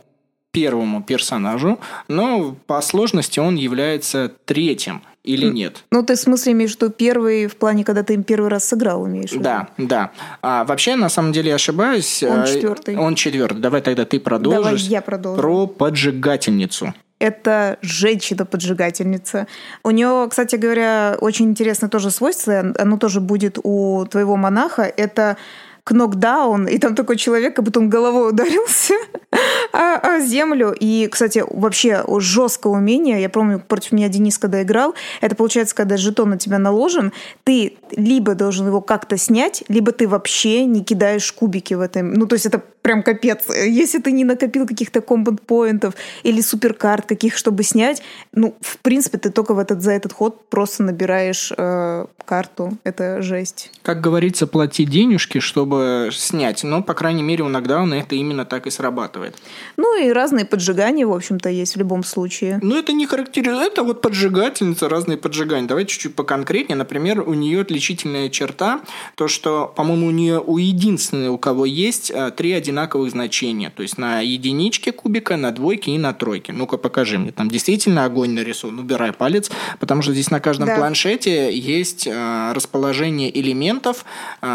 первому 0.51 1.01
персонажу, 1.01 1.79
но 2.07 2.55
по 2.67 2.81
сложности 2.81 3.39
он 3.39 3.55
является 3.55 4.31
третьим 4.45 5.01
или 5.23 5.45
нет. 5.45 5.83
Ну, 5.91 6.03
ты 6.03 6.15
в 6.15 6.19
смысле 6.19 6.53
имеешь 6.53 6.71
в 6.71 6.81
виду 6.81 6.89
первый 6.91 7.47
в 7.47 7.55
плане, 7.55 7.83
когда 7.83 8.03
ты 8.03 8.15
им 8.15 8.23
первый 8.23 8.49
раз 8.49 8.67
сыграл, 8.67 9.07
имеешь 9.07 9.29
в 9.29 9.33
виду? 9.33 9.43
Да, 9.43 9.69
да. 9.77 10.11
А 10.41 10.63
вообще, 10.65 10.95
на 10.95 11.09
самом 11.09 11.31
деле, 11.31 11.49
я 11.49 11.55
ошибаюсь. 11.55 12.23
Он 12.23 12.45
четвертый. 12.45 12.97
Он 12.97 13.15
четвертый. 13.15 13.59
Давай 13.59 13.81
тогда 13.81 14.05
ты 14.05 14.19
продолжишь. 14.19 14.63
Давай 14.63 14.77
я 14.77 15.01
продолжу. 15.01 15.41
Про 15.41 15.67
поджигательницу 15.67 16.93
это 17.21 17.77
женщина-поджигательница. 17.83 19.45
У 19.83 19.91
нее, 19.91 20.27
кстати 20.27 20.55
говоря, 20.55 21.15
очень 21.21 21.51
интересное 21.51 21.87
тоже 21.87 22.09
свойство, 22.09 22.73
оно 22.79 22.97
тоже 22.97 23.21
будет 23.21 23.59
у 23.61 24.05
твоего 24.09 24.35
монаха, 24.37 24.81
это 24.81 25.37
кнокдаун, 25.83 26.67
и 26.67 26.77
там 26.77 26.95
такой 26.95 27.17
человек, 27.17 27.55
как 27.55 27.65
будто 27.65 27.79
он 27.79 27.89
головой 27.89 28.29
ударился 28.29 28.93
о 29.71 30.19
землю. 30.19 30.75
И, 30.79 31.07
кстати, 31.11 31.43
вообще 31.49 32.03
жесткое 32.19 32.73
умение, 32.73 33.21
я 33.21 33.29
помню, 33.29 33.59
против 33.59 33.91
меня 33.91 34.09
Денис, 34.09 34.37
когда 34.37 34.61
играл, 34.61 34.93
это 35.21 35.35
получается, 35.35 35.75
когда 35.75 35.97
жетон 35.97 36.31
на 36.31 36.37
тебя 36.37 36.59
наложен, 36.59 37.11
ты 37.43 37.77
либо 37.91 38.35
должен 38.35 38.67
его 38.67 38.81
как-то 38.81 39.17
снять, 39.17 39.63
либо 39.67 39.91
ты 39.91 40.07
вообще 40.07 40.65
не 40.65 40.83
кидаешь 40.83 41.31
кубики 41.31 41.73
в 41.73 41.81
этом. 41.81 42.13
Ну, 42.13 42.27
то 42.27 42.35
есть 42.35 42.45
это 42.45 42.61
прям 42.81 43.03
капец. 43.03 43.43
Если 43.49 43.99
ты 43.99 44.11
не 44.11 44.23
накопил 44.23 44.67
каких-то 44.67 45.01
комбат-поинтов 45.01 45.95
или 46.23 46.41
суперкарт 46.41 47.05
каких, 47.05 47.37
чтобы 47.37 47.63
снять, 47.63 48.01
ну, 48.33 48.55
в 48.61 48.77
принципе, 48.79 49.17
ты 49.17 49.29
только 49.29 49.53
в 49.53 49.59
этот, 49.59 49.81
за 49.81 49.91
этот 49.91 50.13
ход 50.13 50.49
просто 50.49 50.83
набираешь 50.83 51.51
э, 51.55 52.05
карту. 52.25 52.77
Это 52.83 53.21
жесть. 53.21 53.71
Как 53.83 54.01
говорится, 54.01 54.47
плати 54.47 54.85
денежки, 54.85 55.39
чтобы 55.39 55.70
снять. 56.11 56.63
Но, 56.63 56.81
по 56.81 56.93
крайней 56.93 57.23
мере, 57.23 57.43
у 57.43 57.49
нокдауна 57.49 57.95
это 57.95 58.15
именно 58.15 58.45
так 58.45 58.67
и 58.67 58.69
срабатывает. 58.69 59.37
Ну, 59.77 60.03
и 60.03 60.11
разные 60.11 60.45
поджигания, 60.45 61.05
в 61.05 61.13
общем-то, 61.13 61.49
есть 61.49 61.75
в 61.75 61.79
любом 61.79 62.03
случае. 62.03 62.59
Ну, 62.61 62.77
это 62.77 62.93
не 62.93 63.05
характеризует. 63.05 63.73
Это 63.73 63.83
вот 63.83 64.01
поджигательница, 64.01 64.89
разные 64.89 65.17
поджигания. 65.17 65.67
Давайте 65.67 65.91
чуть-чуть 65.91 66.15
поконкретнее. 66.15 66.75
Например, 66.75 67.21
у 67.27 67.33
нее 67.33 67.61
отличительная 67.61 68.29
черта, 68.29 68.81
то, 69.15 69.27
что, 69.27 69.71
по-моему, 69.75 70.07
у 70.07 70.11
нее 70.11 70.39
у 70.39 70.57
единственной, 70.57 71.29
у 71.29 71.37
кого 71.37 71.65
есть 71.65 72.11
э, 72.11 72.31
три 72.35 72.51
одинаковых 72.53 73.11
значения. 73.11 73.71
То 73.75 73.83
есть 73.83 73.97
на 73.97 74.21
единичке 74.21 74.91
кубика, 74.91 75.37
на 75.37 75.51
двойке 75.51 75.91
и 75.91 75.97
на 75.97 76.13
тройке. 76.13 76.53
Ну-ка, 76.53 76.77
покажи 76.77 77.17
мне. 77.17 77.31
Там 77.31 77.49
действительно 77.49 78.05
огонь 78.05 78.31
нарисован. 78.31 78.79
Убирай 78.79 79.13
палец, 79.13 79.51
потому 79.79 80.01
что 80.01 80.13
здесь 80.13 80.31
на 80.31 80.39
каждом 80.39 80.67
да. 80.67 80.75
планшете 80.75 81.55
есть 81.57 82.07
э, 82.07 82.51
расположение 82.53 83.37
элементов, 83.39 84.05
э, 84.41 84.47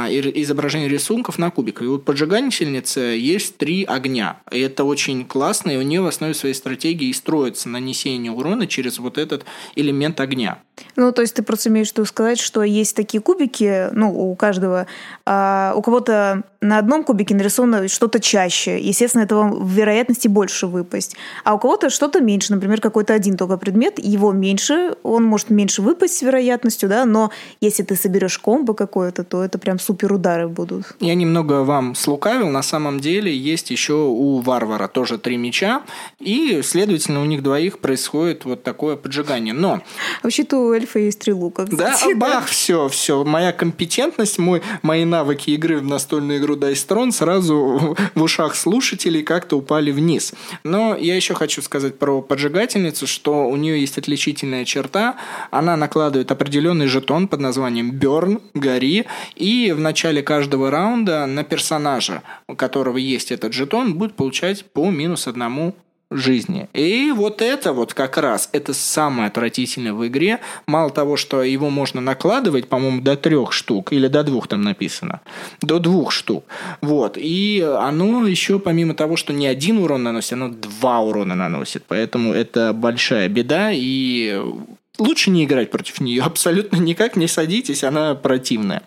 изображение 0.43 0.89
рисунков 1.07 1.39
на 1.39 1.51
кубик. 1.51 1.83
И 1.83 1.87
у 1.87 1.99
поджигательницы 1.99 3.01
есть 3.01 3.57
три 3.57 3.85
огня. 3.85 4.39
И 4.51 4.61
это 4.61 4.85
очень 4.85 5.25
классно, 5.25 5.71
и 5.71 5.77
у 5.77 5.83
нее 5.83 6.01
в 6.01 6.07
основе 6.07 6.35
своей 6.35 6.55
стратегии 6.55 7.13
строится 7.13 7.69
нанесение 7.69 8.33
урона 8.33 8.67
через 8.67 8.99
вот 8.99 9.19
этот 9.19 9.45
элемент 9.77 10.21
огня. 10.21 10.59
Ну, 10.97 11.13
то 11.13 11.23
есть 11.23 11.35
ты 11.35 11.43
просто 11.43 11.69
имеешь 11.69 11.89
в 11.89 11.93
виду 11.93 12.05
сказать, 12.05 12.39
что 12.39 12.63
есть 12.63 12.95
такие 12.97 13.23
кубики, 13.23 13.89
ну, 13.93 14.31
у 14.31 14.35
каждого, 14.35 14.87
а 15.25 15.73
у 15.77 15.83
кого-то 15.83 16.43
на 16.61 16.79
одном 16.79 17.05
кубике 17.05 17.35
нарисовано 17.35 17.89
что-то 17.89 18.21
чаще. 18.21 18.79
Естественно, 18.81 19.23
этого 19.23 19.49
в 19.49 19.71
вероятности 19.71 20.29
больше 20.29 20.67
выпасть. 20.67 21.17
А 21.45 21.55
у 21.55 21.59
кого-то 21.59 21.91
что-то 21.91 22.21
меньше. 22.21 22.53
Например, 22.53 22.81
какой-то 22.81 23.15
один 23.15 23.37
только 23.37 23.57
предмет, 23.57 23.99
его 23.99 24.33
меньше, 24.33 24.97
он 25.03 25.25
может 25.25 25.51
меньше 25.51 25.83
выпасть 25.83 26.19
с 26.19 26.23
вероятностью, 26.23 26.89
да, 26.89 27.05
но 27.05 27.31
если 27.61 27.83
ты 27.83 27.97
соберешь 27.97 28.39
комбо 28.39 28.75
какое-то, 28.75 29.25
то 29.25 29.43
это 29.43 29.59
прям 29.59 29.79
супер 29.79 30.13
удары 30.13 30.49
будут. 30.49 30.96
Я 31.01 31.15
немного 31.15 31.63
вам 31.63 31.95
слукавил. 31.95 32.49
На 32.49 32.63
самом 32.63 33.01
деле 33.01 33.37
есть 33.37 33.71
еще 33.71 33.95
у 33.95 34.39
варвара 34.41 34.89
тоже 34.89 35.19
три 35.19 35.37
меча, 35.37 35.83
и, 36.19 36.63
следовательно, 36.63 37.23
у 37.23 37.27
них 37.27 37.43
двоих 37.43 37.79
происходит 37.81 38.45
вот 38.45 38.63
такое 38.63 38.97
поджигание. 38.97 39.53
Но... 39.53 39.83
Вообще-то 40.23 40.57
у 40.57 40.73
эльфа 40.73 40.99
есть 40.99 41.21
три 41.21 41.33
лука. 41.33 41.67
Кстати, 41.67 42.15
да, 42.15 42.19
бах, 42.19 42.47
все, 42.47 42.89
все. 42.89 43.25
Моя 43.25 43.53
компетентность, 43.53 44.39
мой, 44.39 44.63
мои 44.83 45.05
навыки 45.05 45.51
игры 45.51 45.79
в 45.79 45.85
настольную 45.85 46.39
игру 46.39 46.57
Dice 46.57 46.87
Throne 46.89 47.13
сразу 47.13 47.97
в 48.15 48.23
ушах 48.23 48.55
слушателей 48.55 49.23
как-то 49.23 49.59
упали 49.59 49.91
вниз. 49.91 50.33
Но 50.65 50.97
я 50.97 51.15
еще 51.15 51.35
хочу 51.35 51.61
сказать 51.61 51.99
про 51.99 52.23
поджигательницу, 52.23 53.07
что 53.07 53.47
у 53.47 53.57
нее 53.57 53.81
есть 53.81 53.99
отличительная 53.99 54.65
черта. 54.65 55.17
Она 55.51 55.77
накладывает 55.77 56.31
определенный 56.33 56.87
жетон 56.87 57.29
под 57.29 57.41
названием 57.41 57.93
Burn, 57.93 58.41
гори, 58.55 59.05
и 59.35 59.73
в 59.73 59.81
начале 59.81 60.23
каждого 60.23 60.71
раунда 60.71 60.86
на 60.95 61.43
персонажа, 61.43 62.23
у 62.49 62.55
которого 62.55 62.99
есть 62.99 63.33
этот 63.33 63.53
жетон, 63.53 63.95
будет 63.95 64.15
получать 64.15 64.65
по 64.67 64.91
минус 64.91 65.27
одному 65.27 65.75
жизни. 66.11 66.69
И 66.73 67.13
вот 67.13 67.43
это 67.43 67.73
вот 67.73 67.93
как 67.95 68.17
раз, 68.17 68.49
это 68.53 68.73
самое 68.75 69.29
отвратительное 69.29 69.93
в 69.93 70.07
игре. 70.07 70.39
Мало 70.67 70.91
того, 70.91 71.17
что 71.17 71.43
его 71.43 71.69
можно 71.69 72.01
накладывать, 72.01 72.69
по-моему, 72.69 73.01
до 73.01 73.17
трех 73.17 73.53
штук, 73.53 73.93
или 73.93 74.07
до 74.07 74.23
двух 74.23 74.47
там 74.47 74.63
написано, 74.63 75.21
до 75.63 75.79
двух 75.79 76.13
штук. 76.13 76.45
Вот. 76.81 77.17
И 77.17 77.61
оно 77.61 78.27
еще, 78.27 78.59
помимо 78.59 78.95
того, 78.95 79.17
что 79.17 79.33
не 79.33 79.47
один 79.47 79.79
урон 79.79 80.05
наносит, 80.05 80.35
оно 80.35 80.49
два 80.51 81.01
урона 81.01 81.35
наносит. 81.35 81.85
Поэтому 81.89 82.33
это 82.33 82.73
большая 82.73 83.29
беда, 83.29 83.71
и 83.73 84.41
Лучше 84.99 85.31
не 85.31 85.45
играть 85.45 85.71
против 85.71 86.01
нее, 86.01 86.23
абсолютно 86.25 86.77
никак 86.77 87.17
не 87.17 87.29
садитесь, 87.29 87.85
она 87.85 88.15
противная. 88.15 88.83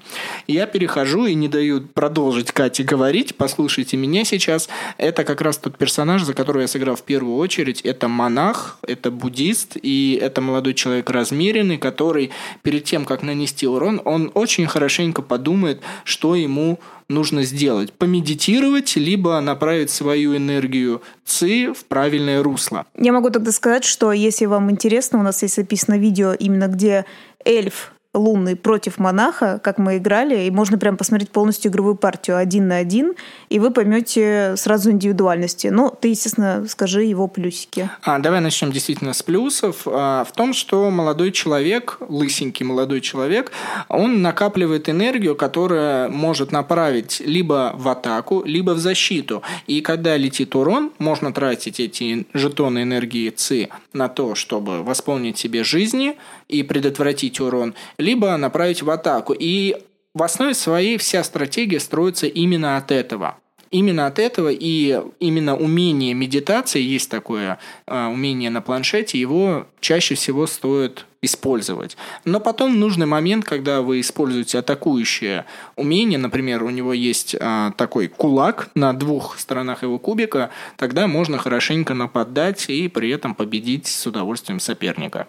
Я 0.48 0.66
перехожу 0.66 1.26
и 1.26 1.36
не 1.36 1.48
даю 1.48 1.82
продолжить 1.82 2.52
Кате 2.52 2.84
говорить, 2.84 3.36
послушайте 3.36 3.98
меня 3.98 4.24
сейчас. 4.24 4.70
Это 4.98 5.24
как 5.24 5.42
раз 5.42 5.58
тот 5.58 5.78
персонаж, 5.78 6.24
за 6.24 6.34
которого 6.34 6.62
я 6.62 6.68
сыграл 6.68 6.96
в 6.96 7.04
первую 7.04 7.38
очередь. 7.38 7.82
Это 7.82 8.08
монах, 8.08 8.80
это 8.88 9.12
буддист, 9.12 9.78
и 9.82 10.20
это 10.22 10.42
молодой 10.42 10.74
человек 10.74 11.10
размеренный, 11.10 11.78
который 11.78 12.32
перед 12.64 12.84
тем, 12.86 13.06
как 13.06 13.22
нанести 13.22 13.68
урон, 13.68 14.02
он 14.06 14.32
очень 14.34 14.68
хорошенько 14.68 15.22
подумает, 15.22 15.82
что 16.04 16.36
ему 16.36 16.80
нужно 17.10 17.44
сделать? 17.44 17.92
Помедитировать, 17.94 18.96
либо 18.96 19.40
направить 19.42 19.90
свою 19.90 20.36
энергию 20.36 21.02
ЦИ 21.26 21.74
в 21.74 21.86
правильное 21.86 22.42
русло. 22.42 22.86
Я 22.98 23.12
могу 23.12 23.30
тогда 23.30 23.52
сказать, 23.52 23.84
что 23.84 24.12
если 24.12 24.46
вам 24.46 24.72
интересно, 24.72 25.20
у 25.20 25.24
нас 25.24 25.42
есть 25.42 25.56
записано 25.56 25.98
видео 25.98 26.34
именно 26.34 26.68
где 26.68 27.06
эльф 27.44 27.94
лунный 28.20 28.56
против 28.56 29.00
монаха, 29.00 29.60
как 29.64 29.78
мы 29.78 29.98
играли, 29.98 30.46
и 30.46 30.52
можно 30.52 30.78
прям 30.78 30.98
посмотреть 30.98 31.32
полностью 31.32 31.72
игровую 31.72 31.96
партию 31.96 32.38
один 32.38 32.68
на 32.68 32.78
один, 32.78 33.14
и 33.50 33.60
вы 33.60 33.72
поймете 33.72 34.56
сразу 34.58 34.92
индивидуальности. 34.92 35.68
Ну, 35.68 35.90
ты, 35.90 36.10
естественно, 36.10 36.66
скажи 36.68 37.04
его 37.04 37.28
плюсики. 37.28 37.90
А, 38.04 38.20
давай 38.20 38.42
начнем 38.42 38.72
действительно 38.72 39.14
с 39.14 39.24
плюсов. 39.24 39.84
А, 39.86 40.24
в 40.24 40.32
том, 40.34 40.54
что 40.54 40.90
молодой 40.90 41.32
человек, 41.32 41.98
лысенький 42.08 42.66
молодой 42.66 43.02
человек, 43.02 43.52
он 43.88 44.22
накапливает 44.22 44.90
энергию, 44.90 45.36
которая 45.36 46.10
может 46.10 46.52
направить 46.52 47.22
либо 47.26 47.74
в 47.76 47.88
атаку, 47.88 48.44
либо 48.46 48.72
в 48.72 48.80
защиту. 48.80 49.42
И 49.68 49.82
когда 49.82 50.18
летит 50.18 50.56
урон, 50.56 50.92
можно 51.00 51.34
тратить 51.34 51.80
эти 51.80 52.28
жетоны 52.34 52.84
энергии 52.84 53.30
ЦИ 53.30 53.70
на 53.94 54.10
то, 54.10 54.36
чтобы 54.36 54.84
восполнить 54.84 55.38
себе 55.38 55.64
жизни 55.64 56.18
и 56.50 56.64
предотвратить 56.64 57.40
урон, 57.40 57.76
либо 57.98 58.36
направить 58.36 58.82
в 58.82 58.90
атаку. 58.90 59.34
И 59.38 59.78
в 60.14 60.24
основе 60.24 60.54
своей 60.54 60.98
вся 60.98 61.24
стратегия 61.24 61.80
строится 61.80 62.28
именно 62.28 62.76
от 62.76 62.92
этого. 62.92 63.38
Именно 63.72 64.08
от 64.08 64.18
этого 64.18 64.50
и 64.52 65.00
именно 65.20 65.56
умение 65.56 66.16
медитации, 66.16 66.82
есть 66.82 67.12
такое 67.12 67.60
э, 67.86 68.08
умение 68.08 68.50
на 68.50 68.62
планшете, 68.62 69.20
его 69.20 69.68
чаще 69.80 70.16
всего 70.16 70.48
стоит 70.48 71.06
использовать. 71.22 71.96
Но 72.26 72.40
потом 72.40 72.80
нужный 72.80 73.06
момент, 73.06 73.46
когда 73.46 73.82
вы 73.82 74.00
используете 74.00 74.60
атакующее 74.60 75.46
умение, 75.76 76.18
например, 76.18 76.64
у 76.64 76.70
него 76.70 76.94
есть 76.94 77.36
а, 77.40 77.72
такой 77.72 78.08
кулак 78.08 78.70
на 78.74 78.94
двух 78.94 79.38
сторонах 79.38 79.84
его 79.84 80.00
кубика, 80.00 80.50
тогда 80.78 81.08
можно 81.08 81.38
хорошенько 81.38 81.94
нападать 81.94 82.70
и 82.70 82.88
при 82.88 83.10
этом 83.10 83.36
победить 83.36 83.88
с 83.88 84.08
удовольствием 84.08 84.60
соперника. 84.60 85.28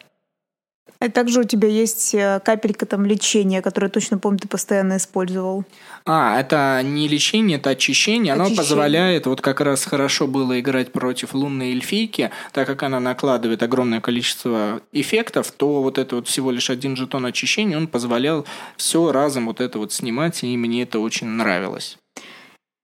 А 1.01 1.09
также 1.09 1.41
у 1.41 1.45
тебя 1.45 1.67
есть 1.67 2.15
э, 2.15 2.41
капелька 2.45 2.85
там 2.85 3.07
лечения, 3.07 3.63
которое 3.63 3.89
точно 3.89 4.19
помню, 4.19 4.39
ты 4.39 4.49
постоянно 4.49 4.99
использовал. 4.99 5.65
А, 6.05 6.39
это 6.39 6.83
не 6.85 7.09
лечение, 7.09 7.57
это 7.57 7.71
очищение. 7.71 8.35
Оно 8.35 8.45
очищение. 8.45 8.63
позволяет, 8.63 9.27
вот 9.27 9.41
как 9.41 9.63
раз 9.63 9.87
хорошо 9.87 10.27
было 10.27 10.61
играть 10.61 10.93
против 10.93 11.33
лунной 11.33 11.71
эльфийки, 11.71 12.31
так 12.53 12.67
как 12.67 12.83
она 12.83 13.01
накладывает 13.01 13.63
огромное 13.63 14.03
количество 14.03 14.83
эффектов, 14.93 15.51
то 15.53 15.83
вот 15.83 15.97
это 15.97 16.17
вот 16.17 16.29
всего 16.29 16.51
лишь 16.51 16.69
один 16.69 16.97
жетон 16.97 17.25
очищения, 17.25 17.79
он 17.79 17.89
позволял 17.89 18.45
все 18.77 19.11
разом 19.11 19.47
вот 19.47 19.63
это 19.63 19.79
вот 19.79 19.95
снимать, 19.95 20.45
и 20.45 20.55
мне 20.55 20.83
это 20.83 20.99
очень 20.99 21.29
нравилось. 21.29 21.97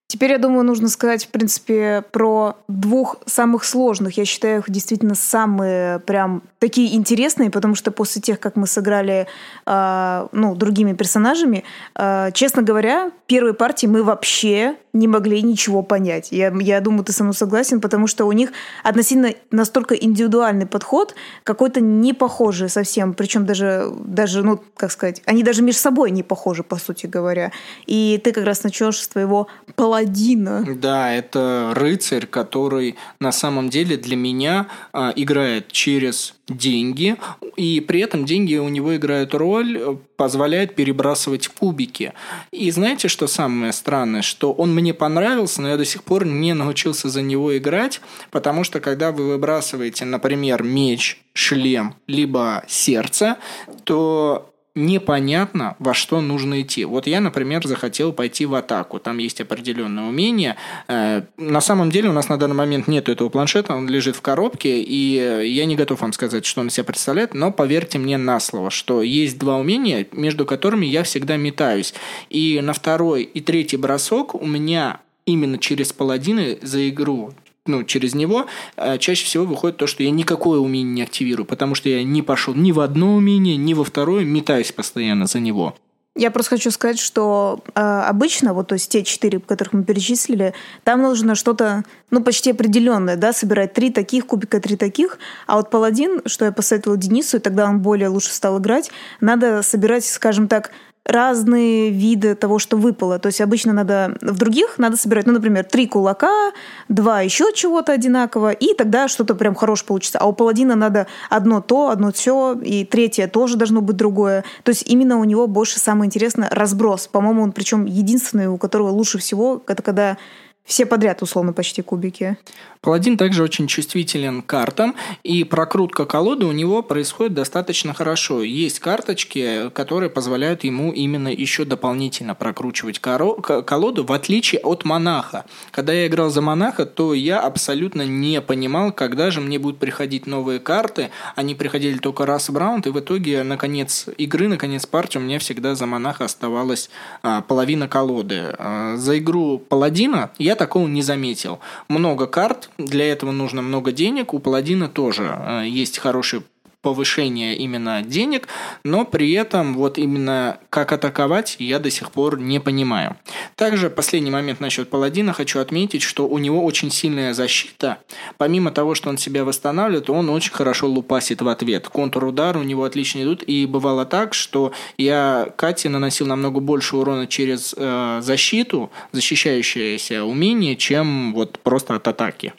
Теперь, 0.09 0.31
я 0.31 0.39
думаю, 0.39 0.63
нужно 0.63 0.89
сказать, 0.89 1.25
в 1.25 1.29
принципе, 1.29 2.05
про 2.13 2.57
двух 2.69 3.17
самых 3.27 3.65
сложных. 3.65 4.17
Я 4.17 4.25
считаю 4.25 4.61
их 4.61 4.71
действительно 4.71 5.17
самые 5.17 5.99
прям 5.99 6.43
такие 6.61 6.95
интересные, 6.95 7.51
потому 7.51 7.75
что 7.75 7.91
после 7.91 8.23
тех, 8.23 8.39
как 8.39 8.55
мы 8.55 8.69
сыграли 8.69 9.27
э, 9.67 10.27
ну, 10.31 10.55
другими 10.55 10.93
персонажами, 10.93 11.65
э, 11.97 12.31
честно 12.35 12.63
говоря, 12.63 13.11
первой 13.27 13.53
партии 13.53 13.87
мы 13.87 14.05
вообще 14.05 14.77
не 14.99 15.09
могли 15.09 15.43
ничего 15.43 15.83
понять. 15.83 16.29
Я, 16.31 16.53
я 16.61 16.81
думаю, 16.81 17.05
ты 17.05 17.13
со 17.13 17.23
мной 17.23 17.35
согласен, 17.35 17.81
потому 17.81 18.07
что 18.07 18.25
у 18.25 18.33
них 18.33 18.51
относительно 18.83 19.35
настолько 19.51 19.95
индивидуальный 19.95 20.67
подход, 20.67 21.15
какой-то 21.45 21.81
не 21.81 22.13
похожий 22.13 22.69
совсем, 22.69 23.15
причем 23.15 23.47
даже, 23.47 23.93
даже, 24.05 24.43
ну, 24.43 24.61
как 24.77 24.93
сказать, 24.93 25.23
они 25.27 25.43
даже 25.43 25.63
между 25.63 25.81
собой 25.81 26.11
не 26.11 26.23
похожи, 26.23 26.63
по 26.63 26.77
сути 26.77 27.07
говоря. 27.07 27.53
И 27.87 28.21
ты 28.23 28.33
как 28.33 28.45
раз 28.45 28.65
начнешь 28.65 28.99
с 28.99 29.09
твоего 29.09 29.47
паладина. 29.75 30.65
Да, 30.77 31.13
это 31.13 31.73
рыцарь, 31.75 32.27
который 32.27 32.97
на 33.21 33.33
самом 33.33 33.69
деле 33.69 33.97
для 33.97 34.17
меня 34.17 34.69
а, 34.93 35.13
играет 35.15 35.71
через 35.73 36.35
деньги, 36.49 37.17
и 37.57 37.81
при 37.81 38.01
этом 38.01 38.25
деньги 38.25 38.57
у 38.57 38.69
него 38.69 38.95
играют 38.97 39.35
роль, 39.35 39.99
позволяют 40.17 40.75
перебрасывать 40.75 41.49
кубики. 41.49 42.13
И 42.53 42.71
знаете, 42.71 43.09
что 43.09 43.27
самое 43.27 43.73
странное? 43.73 44.23
Что 44.23 44.53
он 44.53 44.75
мне 44.75 44.86
понравился, 44.93 45.63
но 45.63 45.69
я 45.69 45.77
до 45.77 45.85
сих 45.85 46.03
пор 46.03 46.25
не 46.25 46.55
научился 46.55 47.09
за 47.09 47.23
него 47.23 47.57
играть, 47.57 48.01
потому 48.31 48.65
что 48.65 48.81
когда 48.81 49.13
вы 49.13 49.29
выбрасываете, 49.29 50.05
например, 50.05 50.63
меч, 50.63 51.23
шлем, 51.33 51.95
либо 52.07 52.65
сердце, 52.69 53.37
то 53.85 54.53
непонятно, 54.77 55.75
во 55.79 55.95
что 55.95 56.21
нужно 56.21 56.61
идти. 56.61 56.85
Вот 56.85 57.07
я, 57.07 57.21
например, 57.21 57.67
захотел 57.67 58.13
пойти 58.13 58.47
в 58.47 58.55
атаку. 58.55 59.01
Там 59.01 59.19
есть 59.19 59.41
определенное 59.41 60.05
умение. 60.05 60.57
Э, 60.87 61.23
на 61.37 61.61
самом 61.61 61.91
деле 61.91 62.11
у 62.11 62.13
нас 62.13 62.29
на 62.29 62.37
данный 62.37 62.55
момент 62.55 62.87
нет 62.87 63.09
этого 63.09 63.29
планшета, 63.29 63.75
он 63.75 63.89
лежит 63.89 64.15
в 64.15 64.21
коробке, 64.21 64.81
и 64.81 65.49
я 65.49 65.65
не 65.65 65.75
готов 65.75 66.03
вам 66.03 66.13
сказать, 66.13 66.45
что 66.45 66.61
он 66.61 66.71
себя 66.71 66.85
представляет, 66.85 67.35
но 67.35 67.51
поверьте 67.51 67.99
мне 67.99 68.19
на 68.19 68.39
слово, 68.39 68.71
что 68.71 69.03
есть 69.03 69.39
два 69.39 69.57
умения, 69.57 70.07
между 70.13 70.47
которыми 70.47 70.87
я 70.87 71.03
всегда 71.03 71.37
метаюсь. 71.37 71.95
И 72.29 72.61
на 72.63 72.73
второй 72.73 73.23
и 73.23 73.41
третий 73.41 73.79
бросок 73.79 74.35
у 74.35 74.47
меня 74.47 75.01
именно 75.25 75.59
через 75.59 75.93
паладины 75.93 76.59
за 76.63 76.89
игру 76.89 77.33
ну, 77.69 77.85
через 77.85 78.15
него, 78.15 78.47
э, 78.77 78.99
чаще 78.99 79.25
всего 79.25 79.45
выходит 79.45 79.77
то, 79.77 79.87
что 79.87 80.03
я 80.03 80.11
никакое 80.11 80.59
умение 80.59 80.93
не 80.93 81.03
активирую, 81.03 81.47
потому 81.47 81.75
что 81.75 81.89
я 81.89 82.03
не 82.03 82.23
пошел 82.23 82.55
ни 82.55 82.73
в 82.73 82.81
одно 82.81 83.15
умение, 83.15 83.57
ни 83.57 83.75
во 83.75 83.85
второе, 83.85 84.25
метаюсь 84.25 84.73
постоянно 84.73 85.27
за 85.27 85.41
него. 85.41 85.75
Я 86.19 86.31
просто 86.31 86.57
хочу 86.57 86.71
сказать, 86.71 86.99
что 86.99 87.61
э, 87.75 87.81
обычно, 87.81 88.55
вот 88.55 88.69
то 88.69 88.73
есть 88.73 88.91
те 88.91 89.05
четыре, 89.05 89.39
которых 89.39 89.75
мы 89.75 89.85
перечислили, 89.85 90.55
там 90.83 91.03
нужно 91.03 91.35
что-то, 91.35 91.85
ну, 92.11 92.23
почти 92.23 92.53
определенное, 92.53 93.17
да, 93.17 93.35
собирать 93.35 93.75
три 93.75 93.91
таких, 93.91 94.27
кубика 94.27 94.59
три 94.59 94.77
таких. 94.77 95.19
А 95.47 95.57
вот 95.57 95.69
паладин, 95.69 96.23
что 96.25 96.47
я 96.47 96.53
посоветовала 96.53 96.99
Денису, 96.99 97.37
и 97.37 97.41
тогда 97.41 97.67
он 97.67 97.81
более 97.81 98.09
лучше 98.09 98.33
стал 98.33 98.59
играть, 98.59 98.91
надо 99.21 99.61
собирать, 99.61 100.07
скажем 100.07 100.49
так, 100.49 100.71
разные 101.07 101.91
виды 101.91 102.35
того, 102.35 102.59
что 102.59 102.77
выпало. 102.77 103.19
То 103.19 103.29
есть 103.29 103.41
обычно 103.41 103.73
надо 103.73 104.17
в 104.21 104.37
других 104.39 104.79
надо 104.79 104.97
собирать, 104.97 105.27
ну, 105.27 105.33
например, 105.33 105.65
три 105.65 105.87
кулака, 105.87 106.53
два 106.89 107.21
еще 107.21 107.53
чего-то 107.55 107.93
одинакового, 107.93 108.51
и 108.51 108.75
тогда 108.75 109.09
что-то 109.09 109.35
прям 109.35 109.55
хорошее 109.55 109.87
получится. 109.87 110.19
А 110.19 110.27
у 110.27 110.33
паладина 110.33 110.75
надо 110.75 111.07
одно 111.31 111.61
то, 111.61 111.91
одно 111.91 112.13
все, 112.13 112.55
и 112.55 112.85
третье 112.85 113.29
тоже 113.29 113.57
должно 113.57 113.81
быть 113.81 113.97
другое. 113.97 114.45
То 114.65 114.71
есть 114.71 114.83
именно 114.87 115.19
у 115.19 115.25
него 115.25 115.47
больше 115.47 115.79
самое 115.79 116.09
интересное 116.09 116.49
разброс. 116.51 117.07
По-моему, 117.07 117.43
он 117.43 117.53
причем 117.53 117.85
единственный, 117.85 118.49
у 118.49 118.59
которого 118.59 118.91
лучше 118.91 119.19
всего, 119.19 119.63
это 119.67 119.83
когда 119.83 120.19
все 120.67 120.85
подряд, 120.85 121.23
условно, 121.23 121.53
почти 121.53 121.81
кубики. 121.81 122.37
Паладин 122.81 123.17
также 123.17 123.43
очень 123.43 123.69
чувствителен 123.69 124.43
к 124.43 124.47
картам, 124.47 124.95
и 125.23 125.45
прокрутка 125.45 126.07
колоды 126.07 126.47
у 126.47 126.53
него 126.53 126.83
происходит 126.83 127.35
достаточно 127.35 127.95
хорошо. 127.95 128.43
Есть 128.43 128.81
карточки, 128.81 129.71
которые 129.71 130.11
позволяют 130.11 130.65
ему 130.65 130.93
именно 130.93 131.29
еще 131.29 131.65
дополнительно 131.65 132.35
прокручивать 132.35 132.99
колоду, 132.99 134.05
в 134.05 134.13
отличие 134.13 134.61
от 134.61 134.85
монаха. 134.85 135.45
Когда 135.71 135.93
я 135.93 136.09
играл 136.09 136.31
за 136.31 136.43
монаха, 136.43 136.85
то 136.85 137.15
я 137.15 137.41
абсолютно 137.41 138.03
не 138.03 138.41
понимал, 138.41 138.93
когда 138.93 139.31
же 139.31 139.41
мне 139.41 139.59
будут 139.59 139.79
приходить 139.79 140.27
новые 140.27 140.59
карты. 140.59 141.11
Они 141.37 141.55
приходили 141.55 141.99
только 141.99 142.27
раз 142.27 142.49
в 142.49 142.57
раунд, 142.57 142.87
и 142.87 142.91
в 142.91 142.99
итоге, 142.99 143.45
наконец 143.45 144.07
игры, 144.17 144.49
наконец 144.49 144.87
партии, 144.87 145.19
у 145.19 145.23
меня 145.23 145.39
всегда 145.39 145.77
за 145.77 145.87
монаха 145.87 146.25
оставалась 146.25 146.91
а, 147.23 147.43
половина 147.43 147.89
колоды. 147.89 148.55
А, 148.59 148.97
за 148.97 149.19
игру 149.19 149.59
паладина 149.59 150.31
я 150.39 150.56
такого 150.57 150.89
не 150.89 151.03
заметил. 151.03 151.61
Много 151.89 152.27
карт, 152.27 152.71
для 152.79 153.11
этого 153.11 153.31
нужно 153.31 153.63
много 153.63 153.93
денег. 153.93 154.35
У 154.35 154.41
паладина 154.41 154.89
тоже 154.89 155.25
э, 155.39 155.67
есть 155.69 155.99
хороший 155.99 156.43
повышения 156.87 157.57
именно 157.57 158.03
денег, 158.03 158.47
но 158.85 159.05
при 159.05 159.33
этом 159.33 159.75
вот 159.75 159.99
именно 159.99 160.61
как 160.71 160.93
атаковать 160.93 161.57
я 161.59 161.81
до 161.81 161.91
сих 161.91 162.13
пор 162.13 162.39
не 162.39 162.61
понимаю. 162.61 163.17
Также 163.57 163.91
последний 163.91 164.31
момент 164.31 164.61
насчет 164.61 164.89
паладина 164.89 165.33
хочу 165.33 165.59
отметить, 165.59 166.03
что 166.03 166.29
у 166.29 166.39
него 166.39 166.65
очень 166.65 166.93
сильная 166.93 167.35
защита. 167.35 167.99
Помимо 168.39 168.71
того, 168.71 168.95
что 168.95 169.11
он 169.11 169.19
себя 169.19 169.45
восстанавливает, 169.45 170.09
он 170.09 170.31
очень 170.31 170.53
хорошо 170.53 170.87
лупасит 170.87 171.43
в 171.43 171.49
ответ. 171.49 171.89
Контур-удар 171.89 172.57
у 172.57 172.63
него 172.63 172.85
отлично 172.85 173.25
идут, 173.25 173.43
и 173.43 173.67
бывало 173.67 174.05
так, 174.05 174.33
что 174.33 174.71
я 174.97 175.49
Кате 175.57 175.89
наносил 175.89 176.27
намного 176.27 176.61
больше 176.61 176.97
урона 176.97 177.27
через 177.27 177.75
э, 177.77 178.21
защиту, 178.23 178.93
защищающееся 179.11 180.23
умение, 180.23 180.77
чем 180.77 181.35
вот 181.35 181.59
просто 181.59 181.97
от 181.97 182.07
атаки. 182.07 182.53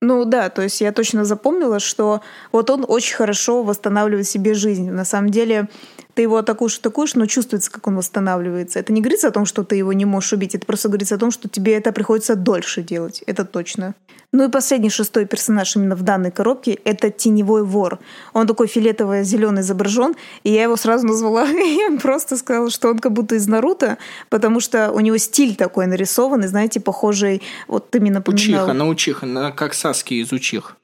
Ну 0.00 0.24
да, 0.24 0.48
то 0.48 0.62
есть 0.62 0.80
я 0.80 0.92
точно 0.92 1.24
запомнила, 1.26 1.78
что 1.78 2.22
вот 2.52 2.70
он 2.70 2.86
очень 2.88 3.14
хорошо 3.16 3.62
восстанавливает 3.62 4.26
себе 4.26 4.54
жизнь. 4.54 4.90
На 4.90 5.04
самом 5.04 5.30
деле 5.30 5.68
ты 6.14 6.22
его 6.22 6.36
атакуешь, 6.36 6.78
атакуешь, 6.78 7.14
но 7.14 7.26
чувствуется, 7.26 7.70
как 7.70 7.86
он 7.86 7.96
восстанавливается. 7.96 8.78
Это 8.78 8.92
не 8.92 9.00
говорится 9.00 9.28
о 9.28 9.30
том, 9.30 9.46
что 9.46 9.64
ты 9.64 9.76
его 9.76 9.92
не 9.92 10.04
можешь 10.04 10.32
убить, 10.32 10.54
это 10.54 10.66
просто 10.66 10.88
говорится 10.88 11.14
о 11.14 11.18
том, 11.18 11.30
что 11.30 11.48
тебе 11.48 11.74
это 11.74 11.92
приходится 11.92 12.36
дольше 12.36 12.82
делать. 12.82 13.22
Это 13.26 13.44
точно. 13.44 13.94
Ну 14.32 14.46
и 14.46 14.50
последний 14.50 14.90
шестой 14.90 15.26
персонаж 15.26 15.74
именно 15.74 15.96
в 15.96 16.02
данной 16.02 16.30
коробке— 16.30 16.72
это 16.84 17.10
теневой 17.10 17.64
вор. 17.64 17.98
Он 18.32 18.46
такой 18.46 18.68
фиолетово-зеленый 18.68 19.62
изображен, 19.62 20.14
и 20.44 20.52
я 20.52 20.62
его 20.64 20.76
сразу 20.76 21.06
назвала, 21.06 21.44
я 21.48 21.98
просто 22.00 22.36
сказала, 22.36 22.70
что 22.70 22.88
он 22.90 23.00
как 23.00 23.12
будто 23.12 23.34
из 23.34 23.48
Наруто, 23.48 23.98
потому 24.28 24.60
что 24.60 24.92
у 24.92 25.00
него 25.00 25.18
стиль 25.18 25.56
такой 25.56 25.86
нарисованный, 25.86 26.46
знаете, 26.46 26.78
похожий, 26.78 27.42
вот 27.66 27.92
мне 27.94 28.12
напоминал. 28.12 28.64
Учиха, 28.64 28.72
на 28.72 28.88
Учиха, 28.88 29.26
на, 29.26 29.50
как 29.50 29.74
Саски 29.74 30.14
из 30.14 30.32
Учих. 30.32 30.76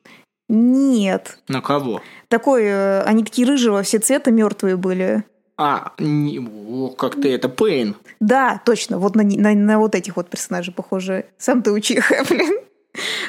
Нет. 0.48 1.38
На 1.48 1.60
кого? 1.60 2.02
Такой, 2.28 2.64
э, 2.64 3.02
они 3.02 3.24
такие 3.24 3.46
рыжего, 3.46 3.82
все 3.82 3.98
цвета 3.98 4.30
мертвые 4.30 4.76
были. 4.76 5.24
А, 5.58 5.92
не, 5.98 6.38
о, 6.38 6.88
как 6.90 7.14
ты 7.14 7.32
это, 7.32 7.48
Пейн. 7.48 7.96
Да, 8.20 8.60
точно, 8.64 8.98
вот 8.98 9.16
на, 9.16 9.22
на, 9.22 9.54
на 9.54 9.78
вот 9.78 9.94
этих 9.94 10.16
вот 10.16 10.28
персонажей 10.28 10.74
похожи. 10.74 11.26
Сам 11.38 11.62
ты 11.62 11.72
учиха, 11.72 12.24
блин. 12.28 12.60